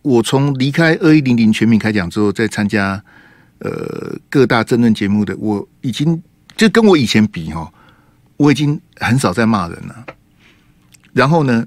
[0.00, 3.04] 我从离开二一零零全民开讲之后，再参加
[3.58, 6.22] 呃各大争论节目的，我已经
[6.56, 7.70] 就跟我以前比哈，
[8.38, 10.06] 我已经很少在骂人了。
[11.12, 11.66] 然后呢，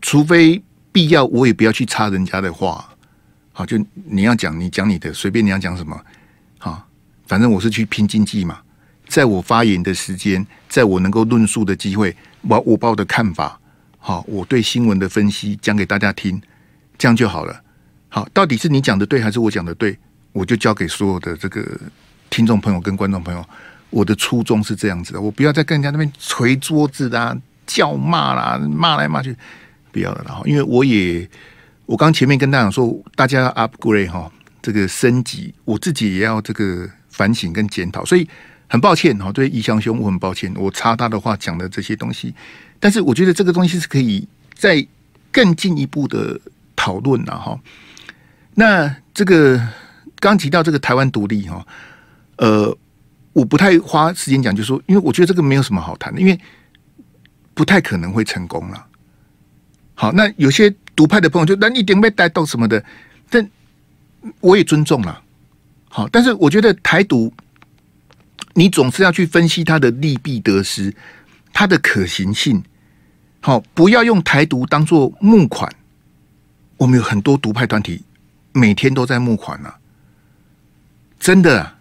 [0.00, 2.84] 除非必要我也不要去插人家的话，
[3.52, 6.00] 好，就你要讲你讲你的，随便你要讲什么，
[6.58, 6.86] 好，
[7.26, 8.58] 反正我是去拼经济嘛，
[9.06, 13.58] 在我发言的时间，在我能够论述的机会，我我把我的看法，
[13.98, 16.40] 好，我对新闻的分析讲给大家听，
[16.98, 17.62] 这样就好了。
[18.08, 19.96] 好，到底是你讲的对还是我讲的对，
[20.32, 21.64] 我就交给所有的这个
[22.28, 23.44] 听众朋友跟观众朋友，
[23.90, 29.36] 我的初衷是这样子的，我不要再跟人家那边捶桌子啦、叫骂啦、骂来骂去。
[29.92, 31.28] 不要了，然后因为我也，
[31.86, 34.30] 我刚前面跟大家说，大家 upgrade 哈，
[34.62, 38.28] 这个升级，我自己也要这个反省跟检讨，所以
[38.68, 42.34] 很抱歉哈，对宜祥兄，我很抱歉，我插他的话讲的这些东西，
[42.78, 44.86] 但是我觉得这个东西是可以再
[45.32, 46.38] 更进一步的
[46.76, 47.58] 讨论了哈。
[48.54, 49.60] 那这个
[50.18, 51.66] 刚提到这个台湾独立哈，
[52.36, 52.76] 呃，
[53.32, 56.38] 我不太花时间讲，就是说，因为我觉得这个没有什么好谈的，因为
[57.54, 58.86] 不太可能会成功了。
[60.00, 62.82] 好，那有些独派的朋友就那一点被带动什么的，
[63.28, 63.46] 但
[64.40, 65.22] 我也尊重了。
[65.90, 67.30] 好，但是我觉得台独，
[68.54, 70.96] 你总是要去分析它的利弊得失，
[71.52, 72.64] 它的可行性。
[73.42, 75.70] 好，不要用台独当做募款。
[76.78, 78.02] 我们有很多独派团体
[78.52, 79.78] 每天都在募款啊，
[81.18, 81.76] 真的啊，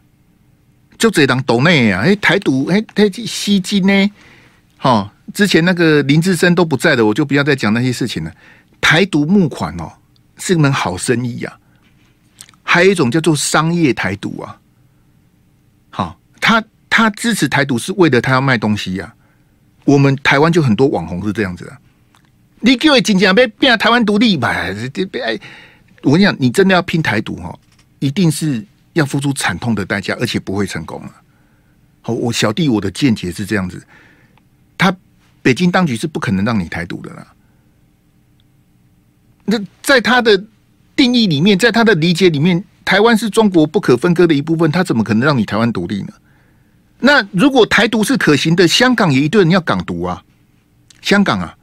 [0.98, 4.12] 就这档抖内啊，哎，台独哎，他吸金呢，
[4.76, 5.14] 好。
[5.34, 8.32] 之前那个林志深都不在的，我就不要再讲那些事情了。
[8.82, 9.92] 台独募款哦，
[10.38, 11.60] 是门好生意呀、啊。
[12.64, 14.60] 还有一种叫做商业台独啊。
[15.90, 19.16] 好，他他支持台独是为了他要卖东西呀、啊。
[19.86, 21.78] 我们台湾就很多网红是这样子的。
[22.60, 24.56] 你各位紧张被变台湾独立吧？
[24.94, 25.40] 这别
[26.04, 27.58] 我跟你讲，你真的要拼台独哈，
[28.00, 31.12] 一定是要付出惨痛的代价，而且不会成功了。
[32.02, 33.86] 好，我小弟我的见解是这样子，
[34.78, 34.96] 他。
[35.42, 37.28] 北京当局是不可能让你台独的啦。
[39.46, 40.44] 那在他的
[40.96, 46.14] 定义里面，在他的理解里面，台湾是中国不可分割的一部分，他怎么可能让你台湾独立呢？
[47.00, 50.24] 那如果台独是可行的，香港也一堆人要港独啊。
[51.02, 51.58] 香港啊，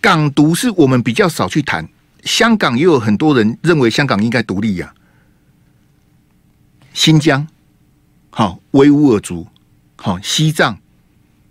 [0.00, 1.88] 港独是我们比较少去谈，
[2.24, 4.98] 香港也有很多人认为香港应该独立呀、啊。
[6.92, 7.46] 新疆，
[8.30, 9.46] 好，维吾尔族。
[9.96, 10.78] 好西藏，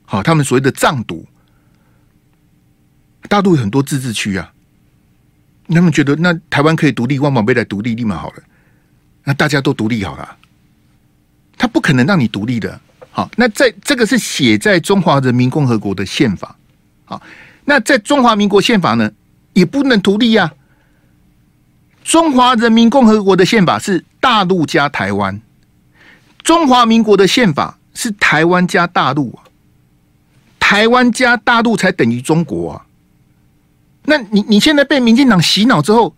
[0.05, 1.25] 好他们所谓的藏独，
[3.27, 4.51] 大陆有很多自治区啊。
[5.69, 8.43] 他们觉得那台湾可以独立，万宝贝来独立立马好了，
[9.23, 10.37] 那大家都独立好了，
[11.57, 12.79] 他不可能让你独立的。
[13.09, 16.55] 好，那在这个是写在中华人民共和国的宪法。
[17.05, 17.21] 好，
[17.63, 19.09] 那在中华民国宪法呢，
[19.53, 20.53] 也不能独立呀、啊。
[22.03, 25.39] 中华人民共和国的宪法是大陆加台湾，
[26.43, 29.47] 中华民国的宪法是台湾加大陆啊，
[30.66, 32.86] 台湾加大陆才等于中国啊。
[34.05, 36.16] 那你你现在被民进党洗脑之后，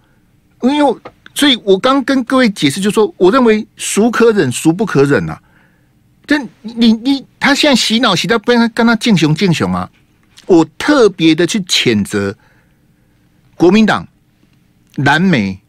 [0.62, 0.96] 因为
[1.34, 5.42] 所以我刚跟各位解释，就说我认为孰可忍孰不可忍啊。
[6.28, 9.90] 这你你他现在洗脑洗到跟他跟他敬雄敬雄啊，
[10.46, 12.34] 我特别的去谴责
[13.56, 14.08] 国民党
[14.98, 15.60] 蓝媒。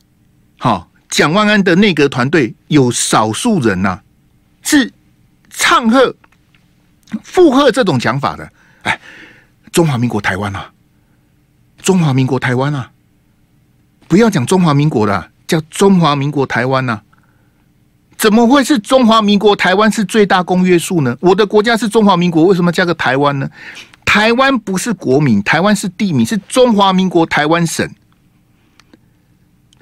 [0.58, 4.02] 好，蒋万安的内阁团队有少数人呐、啊，
[4.62, 4.92] 是
[5.48, 6.14] 唱和
[7.22, 8.52] 附和这种讲法的。
[8.86, 9.00] 哎，
[9.72, 10.70] 中华民国台湾啊，
[11.82, 12.90] 中华民国台湾啊，
[14.08, 17.02] 不要讲中华民国了，叫中华民国台湾呐、啊。
[18.16, 21.14] 怎么会是中华民国台湾是最大公约数呢？
[21.20, 23.50] 我的国家是中华民国，为什么加个台湾呢？
[24.06, 27.86] 台湾不是国民，台湾是地名，是中华民国台湾省。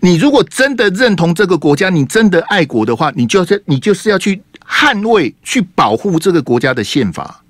[0.01, 7.44] 你如果真的认同这个国家，你真的爱国的话，你就是你就是要去捍卫、去保护这个国家的宪法。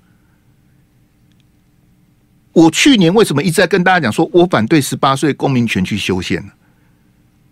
[2.55, 6.41] 我去年为什么一直在跟大家讲说，我反对十八岁公民权去修宪？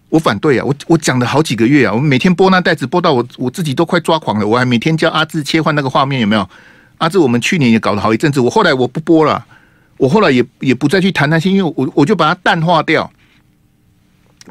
[0.07, 0.63] 我反对啊！
[0.63, 1.93] 我我讲了好几个月啊！
[1.93, 4.47] 我每天播那袋子播到我我自己都快抓狂了。
[4.47, 6.49] 我还每天教阿志切换那个画面，有没有？
[6.99, 8.39] 阿志，我们去年也搞了好一阵子。
[8.39, 9.45] 我后来我不播了，
[9.97, 13.11] 我后来也也不再去谈那些，因为我我就把它淡化掉。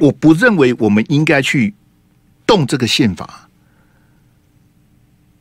[0.01, 1.73] 我不认为我们应该去
[2.45, 3.49] 动这个宪法。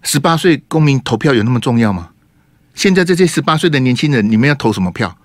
[0.03, 2.10] 十八岁公民投票有那么重要吗？
[2.73, 5.15] 现在这些十八岁的年轻人，你们要投什么票？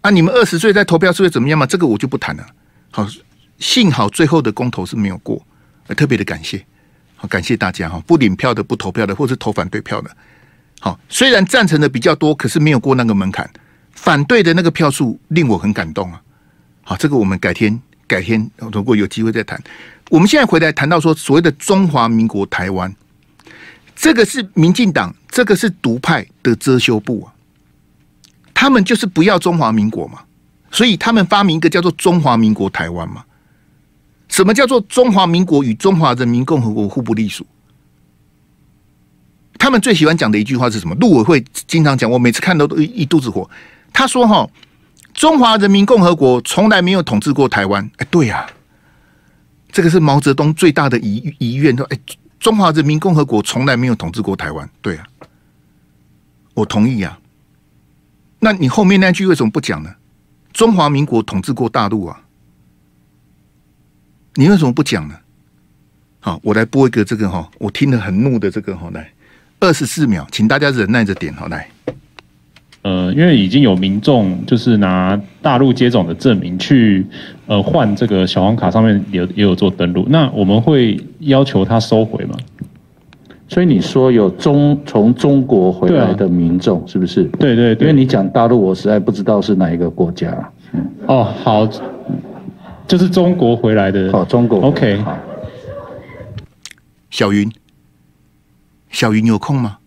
[0.00, 1.64] 啊，你们二十岁再投票是会怎么样吗？
[1.64, 2.46] 这个我就不谈了。
[2.90, 3.08] 好，
[3.58, 5.42] 幸好最后的公投是没有过，
[5.96, 6.64] 特别的感谢，
[7.16, 10.10] 好感谢大家哈，不领票的、不投票的，或是投反对票的。
[10.80, 13.48] 好，虽然赞成的比较多，可是没有过那个门槛，
[13.92, 16.20] 反对的那个票数令我很感动啊。
[16.82, 17.80] 好，这个我们改天。
[18.06, 19.58] 改天如果有机会再谈。
[20.10, 22.94] 我们现在回来谈到说，所谓的中华民国台湾，
[23.94, 27.34] 这个是民进党，这个是独派的遮羞布啊。
[28.52, 30.20] 他们就是不要中华民国嘛，
[30.70, 33.24] 所以他们发明一个叫做中华民国台湾嘛。
[34.28, 37.46] 什么叫做中华民国与中华人民共和国互不隶属？
[39.58, 40.94] 他们最喜欢讲的一句话是什么？
[40.96, 43.48] 陆委会经常讲，我每次看到都一肚子火。
[43.92, 44.48] 他说：“哈。”
[45.14, 47.88] 中华人民共和国从来没有统治过台湾。
[47.98, 48.44] 哎，对呀，
[49.70, 51.76] 这个是毛泽东最大的遗遗愿。
[51.76, 51.96] 说，哎，
[52.44, 54.68] 中华人民共和国从来没有统治过台湾。
[54.82, 55.06] 对啊，
[56.52, 57.18] 我同意啊。
[58.38, 59.94] 那你后面那句为什么不讲呢？
[60.52, 62.20] 中华民国统治过大陆啊，
[64.34, 65.18] 你为什么不讲呢？
[66.20, 69.10] 好，我来播一个这个哈，我听了很怒的这个哈，来
[69.60, 71.70] 二十四秒，请大家忍耐着点，好来。
[72.84, 77.04] 呃，因为已经有民众就是拿大陆接种的证明去
[77.46, 82.36] 呃换这个小黄卡，上面也也有做登录，那我们会要求他收回吗？
[83.48, 87.24] 所以你说有中从中国回来的民众是不是？
[87.38, 90.52] 对对对，因为你讲大陆，我实在不知道是哪一个国家。
[90.72, 91.66] 嗯，哦，好，
[92.86, 94.10] 就是中国回来的。
[94.12, 94.60] 哦，中国。
[94.60, 95.02] OK。
[97.10, 97.50] 小云，
[98.90, 99.78] 小云有空吗？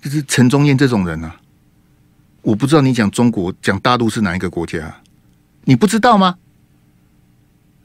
[0.00, 1.36] 就是陈宗彦这种人啊，
[2.40, 5.02] 我不知道你讲中国讲大陆是哪一个国家，
[5.64, 6.38] 你不知道吗？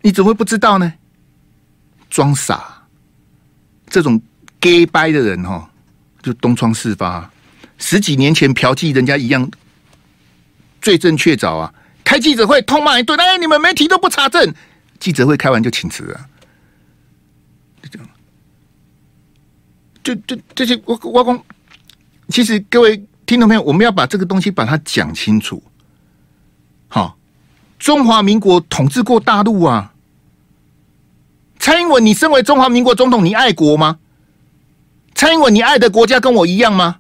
[0.01, 0.93] 你怎么会不知道呢？
[2.09, 2.88] 装傻，
[3.89, 4.22] 这种
[4.61, 5.70] gay 掰的人哈，
[6.22, 7.30] 就东窗事发，
[7.78, 9.51] 十几年前嫖妓人家一样，
[10.82, 11.74] 罪证确凿啊！
[12.05, 14.53] 开记者会痛骂一顿，哎，你们媒体都不查证，
[14.99, 16.30] 记者会开完就请辞了，
[17.82, 18.07] 就这样，
[20.01, 21.43] 就就这些我我光。
[22.30, 25.61] 其实各位听众朋友，我们要把这个东西把它讲清楚。
[26.88, 27.17] 好，
[27.78, 29.93] 中华民国统治过大陆啊。
[31.59, 33.97] 蔡英文，你身为中华民国总统，你爱国吗？
[35.15, 36.97] 蔡英文，你爱的国家跟我一样吗？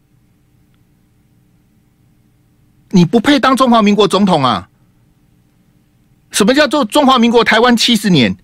[2.91, 4.69] 你不配当中华民国总统啊！
[6.31, 8.37] 什么叫做中华民国台湾七十年？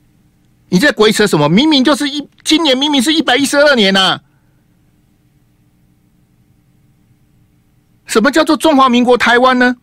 [0.70, 1.48] 你在鬼扯什么？
[1.50, 4.22] 明明就是一今年明明是一百一十二年呐、
[8.12, 9.74] 什么叫做中华民国台湾呢？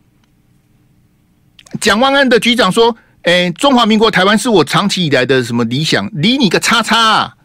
[1.81, 6.07] 蒋万安的局长说：“哎，中华民国台湾是我长期以来的什么理想？
[6.13, 7.35] 理你个叉叉啊！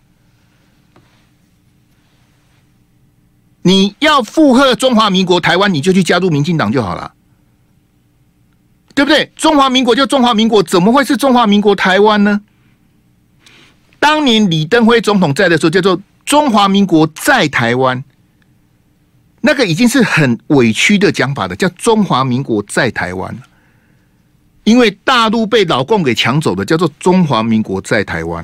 [3.62, 7.14] 你要附和中华民国台湾，你就去加入民进党就好了，
[8.95, 9.32] 对不对？
[9.37, 12.43] 中华民国就中华民国，怎么会是中华民国台湾呢？
[13.99, 18.05] 当年李登辉总统在的时候，叫做中华民国在台湾，
[19.47, 23.37] 那个已经是很委屈的讲法的，叫中华民国在台湾。
[24.65, 28.43] 因为大陆被老共给抢走的，叫做中华民国在台湾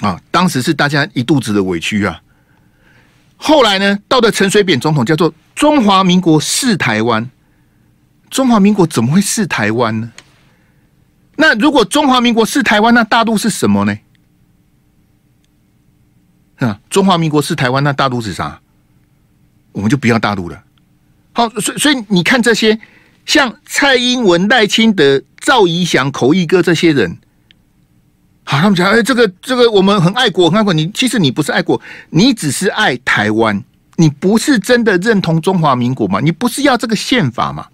[0.00, 2.22] 啊，当时是大家一肚子的委屈啊。
[3.36, 7.30] 后来呢，到了陈水扁总统，叫做中华民国是台湾。
[8.30, 10.10] 中华民国怎么会是台湾呢？
[11.36, 13.98] 那如果中华民国是台湾，那大陆是什么呢？
[16.56, 18.62] 啊，中华民国是台湾，那大陆是啥？
[19.74, 20.62] 我们就不要大陆了。
[21.32, 22.78] 好，所以所以你看这些，
[23.26, 27.18] 像蔡英文、赖清德、赵怡翔、口译哥这些人。
[28.44, 30.72] 好，他们讲，哎，这个这个，我们很爱国，很爱国。
[30.72, 33.60] 你其实你不是爱国，你只是爱台湾，
[33.96, 36.20] 你不是真的认同中华民国嘛？
[36.20, 37.66] 你不是要这个宪法嘛？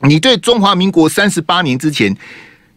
[0.00, 2.16] 你对中华民国三十八年之前，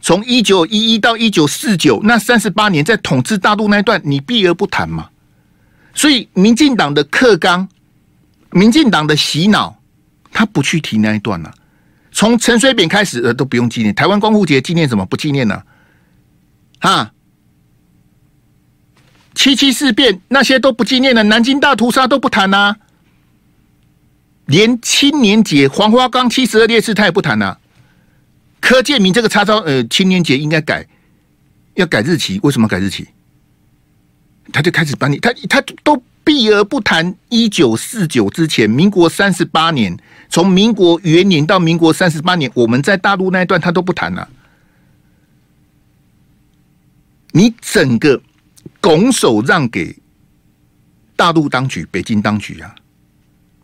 [0.02, 5.10] 从一九一一到一九四九那三十八年在统治大陆那一段，你避而不谈嘛？
[5.94, 7.68] 所以，民进党的课纲，
[8.56, 9.82] 民进党的洗脑，
[10.32, 11.54] 他不去提那一段了。
[12.14, 15.06] 从陈水扁开始，呃，都不用纪念台湾光复节，纪念什么？
[15.06, 15.66] 不纪念了。
[16.80, 17.12] 啊！
[19.34, 22.78] 七七事变那些都不纪念了，南京大屠杀都不谈啊，
[24.46, 27.60] 连青年节黄花岗七十二烈士他也不谈啊。
[28.62, 30.88] 柯建铭这个叉烧，呃，青年节应该改，
[31.74, 33.10] 要改日期，为什么改日期？
[34.54, 37.16] 他就开始把你，他他都避而不谈。
[37.30, 39.96] 一九四九之前，民国三十八年，
[40.28, 44.28] 从民国元年到民国三十八年，我们在大陆那一段他都不谈了。
[47.32, 48.20] 你整个
[48.82, 49.96] 拱手让给
[51.16, 52.74] 大陆当局、北京当局啊？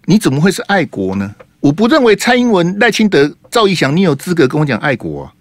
[0.05, 1.34] 你怎么会是爱国呢？
[1.59, 5.34] 我不认为蔡英文、赖清德、赵怡翔，你有资格跟我讲爱国啊。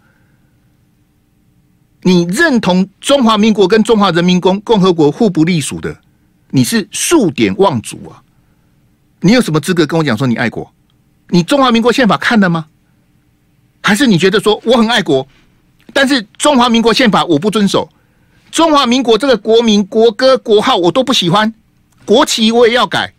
[2.02, 5.94] 你认同中华民国跟中华人民共共和国互不隶属的，
[6.50, 8.22] 你是数典忘祖啊！
[9.20, 10.72] 你有什么资格跟我讲说你爱国？
[11.28, 12.66] 你中华民国宪法看了吗？
[13.82, 15.26] 还是你觉得说我很爱国，
[15.92, 17.88] 但是中华民国宪法我不遵守？
[18.50, 21.52] 中华民国这个国民国歌国号我都不喜欢，
[22.04, 23.12] 国旗我也要改，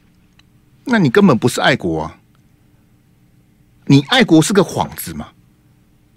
[0.84, 2.18] 那你根本不是爱国啊！
[3.86, 5.28] 你爱国是个幌子嘛？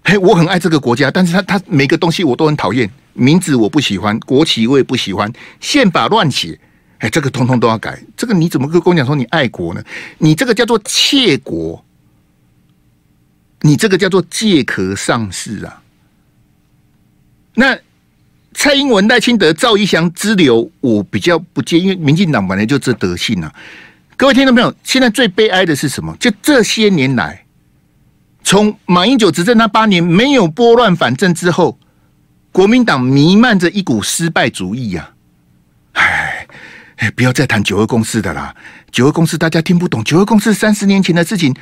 [0.03, 6.59] 嘿，我很爱这个国家，但是他他每个东西我都很讨厌，名字我不喜欢，国旗我也不喜欢，宪法乱写，
[6.99, 9.83] 哎，这个通通都要改，这个你怎么跟我讲说你爱国呢？
[10.17, 11.83] 你这个叫做窃国，
[13.61, 15.81] 你这个叫做借壳上市啊！
[17.53, 17.77] 那。
[18.57, 23.53] 蔡英文、赖清德、赵一翔之流，我比较不介意，因为民进党本来就这德性啊。
[24.15, 26.15] 各位听众朋友，现在最悲哀的是什么？
[26.21, 27.43] 就这些年来，
[28.45, 31.77] 从马英九执政那八年没有拨乱反正之后，
[32.53, 35.14] 国民党弥漫着一股失败主义呀、啊！
[36.97, 38.55] 哎，不要再谈九二共识的啦！
[38.91, 41.53] 九二共识大家听不懂，九二共识三十年前的事情，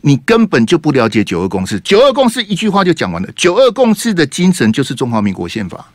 [0.00, 1.78] 你根本就不了解九二共识。
[1.80, 5.92] 九二共识一句话就讲完了，九二共识的精神就是中华民国宪法。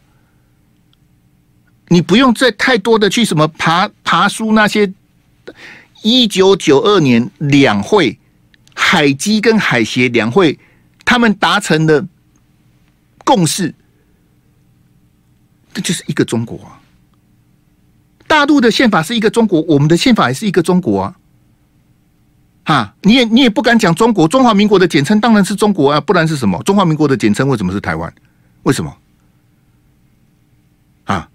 [1.89, 4.91] 你不用再太多的去什么爬爬书那些
[6.02, 8.18] 一九九二年两会
[8.74, 10.58] 海基跟海协两会，
[11.04, 12.08] 他们达成的
[13.24, 13.74] 共识，
[15.74, 16.74] 这就是一个中国啊！
[18.28, 21.15] 大陆的宪法是一个中国，我们的宪法也是一个中国啊！
[22.65, 26.61] 哈，你也你也不敢讲中国，中华民国的简称当然是中国啊，不然是什么？
[26.63, 28.11] 中华民国的简称为什么是台湾？
[28.63, 28.95] 为什么？
[31.05, 31.30] 啊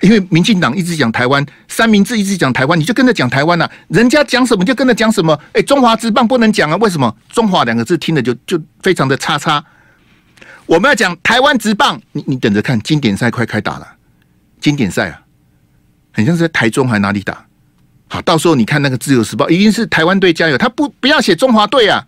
[0.00, 3.70] 因为民进党一直讲台湾，三明治一直讲台湾，你就跟着讲台湾啊。
[3.88, 5.38] 人家讲什么就跟着讲什么。
[5.52, 6.76] 哎，中华职棒不能讲啊？
[6.76, 7.14] 为什么？
[7.28, 9.62] 中华两个字听着就就非常的叉叉。
[10.64, 13.86] 我们要讲台湾职棒，你你等着看，经典赛快开打了，
[14.58, 15.20] 经典赛啊，
[16.20, 17.46] 很像是在台中还哪里打？
[18.08, 22.06] 好，到时候你看那个自由时报，一定是台湾队加油，他不不要写中华队啊？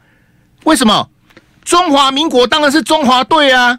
[0.65, 1.09] 为什么？
[1.65, 3.79] 中华民国当然是中华队啊，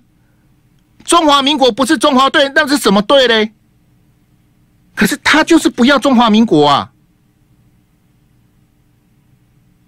[1.03, 3.51] 中华民国不是中华队，那是什么队嘞？
[4.95, 6.91] 可是他就是不要中华民国啊！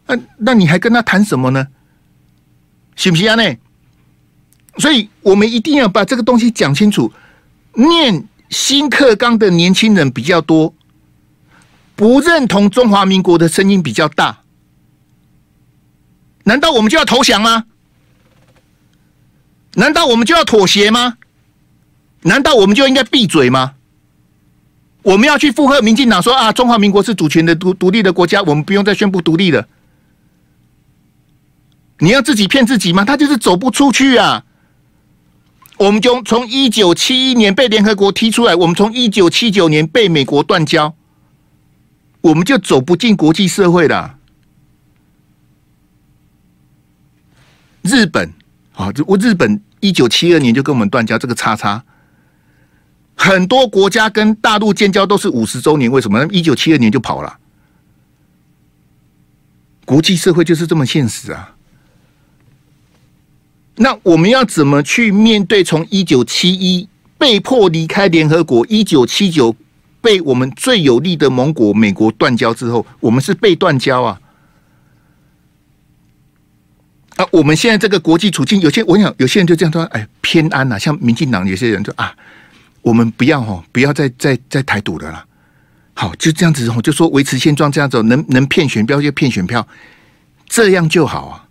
[0.08, 1.68] 那那你还跟他谈什么呢？
[2.96, 3.36] 行不行啊？
[3.36, 3.58] 呢？
[4.78, 7.12] 所以我们一定要把这个东西讲清楚。
[7.74, 10.74] 念新课纲的年轻人比较多，
[11.94, 14.44] 不认同中华民国的声音比较大。
[16.46, 17.66] 难道我们就要投降吗？
[19.74, 21.18] 难道我们就要妥协吗？
[22.22, 23.74] 难道我们就应该闭嘴吗？
[25.04, 29.68] 我们要去附和民进党说啊，中华民国是主权的独独立的国家，我们不用再宣布独立了。
[32.00, 33.04] 你要自己骗自己吗？
[33.04, 34.46] 他就是走不出去啊！
[35.78, 40.96] 我们就从一九七一年被联合国踢出来，我们从一九七九年被美国断交，
[42.22, 44.18] 我们就走不进国际社会了。
[47.82, 48.34] 日本
[48.74, 51.84] 啊，我日本一九七二年就跟我们断交，这个叉叉。
[53.18, 56.26] 很多国家跟大陆建交都是五十周年，为什么？
[56.28, 57.38] 一九七二年就跑了。
[59.86, 61.55] 国际社会就是这么现实啊。
[63.78, 69.56] 那我们要怎么去面对从一九七一被迫离开联合国，一九七九
[70.02, 74.20] 被我们最有利的盟国美国断交之后，我们是被断交啊。
[77.18, 82.14] 啊，我们现在这个国际处境，有些我想有些人就这样说，哎，偏安呐、像民进党有些人就啊。
[82.82, 85.26] 我们不要哈，不要再再再台独了啦。
[85.96, 89.68] 好，就这样子哦，就说维持现状，这样子能能骗选票就骗选票，
[90.48, 91.45] 这样就好啊。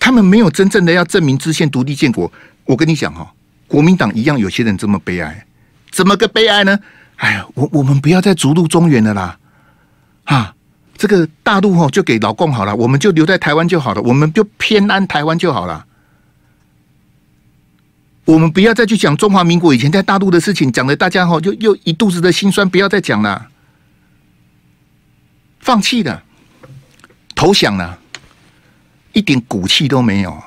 [0.00, 2.32] 他们没有真正的要证明制宪独立建国。
[2.64, 3.32] 我跟你讲哈，
[3.68, 5.46] 国民党一样，有些人这么悲哀，
[5.92, 6.76] 怎么个悲哀呢？
[7.16, 9.38] 哎呀，我我们不要再逐鹿中原了啦。
[10.24, 10.54] 啊，
[10.96, 15.84] 这个大陆哦，就给老共好了，我们就留在台湾就好了，我们就偏安台湾就好了。
[18.24, 23.48] 我们不要再去讲中华民国以前在大陆的事情，讲的大家哈就又一肚子的心酸，不要再讲了，
[25.58, 26.22] 放弃了，
[27.34, 27.98] 投降了，
[29.12, 30.42] 一点骨气都没有。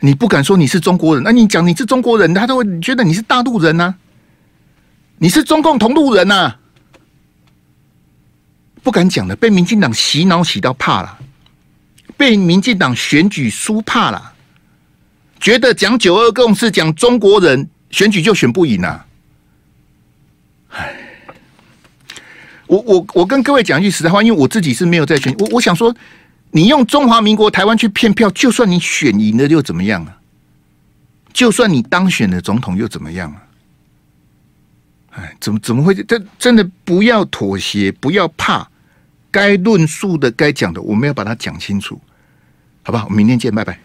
[0.00, 3.94] 你不敢说你是中国人，那你讲你是中国人，他都会觉得你是大陆人呢，
[5.18, 6.56] 你是中共同路人呐，
[8.82, 11.18] 不敢讲了，被民进党洗脑洗到怕了，
[12.18, 14.34] 被民进党选举输怕了。
[15.40, 19.06] 觉得讲九二共识，讲中国人选举就选不赢啊！
[20.70, 20.94] 唉，
[22.66, 25.94] 我我我跟各位讲一句实在话，因为我自己是没有在选，我我想说，
[26.56, 30.16] 你用中华民国台湾去骗票，就算你选赢了又怎么样啊？
[31.32, 33.42] 就算你当选了总统又怎么样啊？
[35.16, 35.92] 哎，怎么怎么会？
[35.92, 38.68] 这真的不要妥协，不要怕，
[39.32, 42.00] 该论述的、该讲的，我们要把它讲清楚，
[42.84, 43.06] 好不好？
[43.06, 43.76] 我们明天见，拜拜。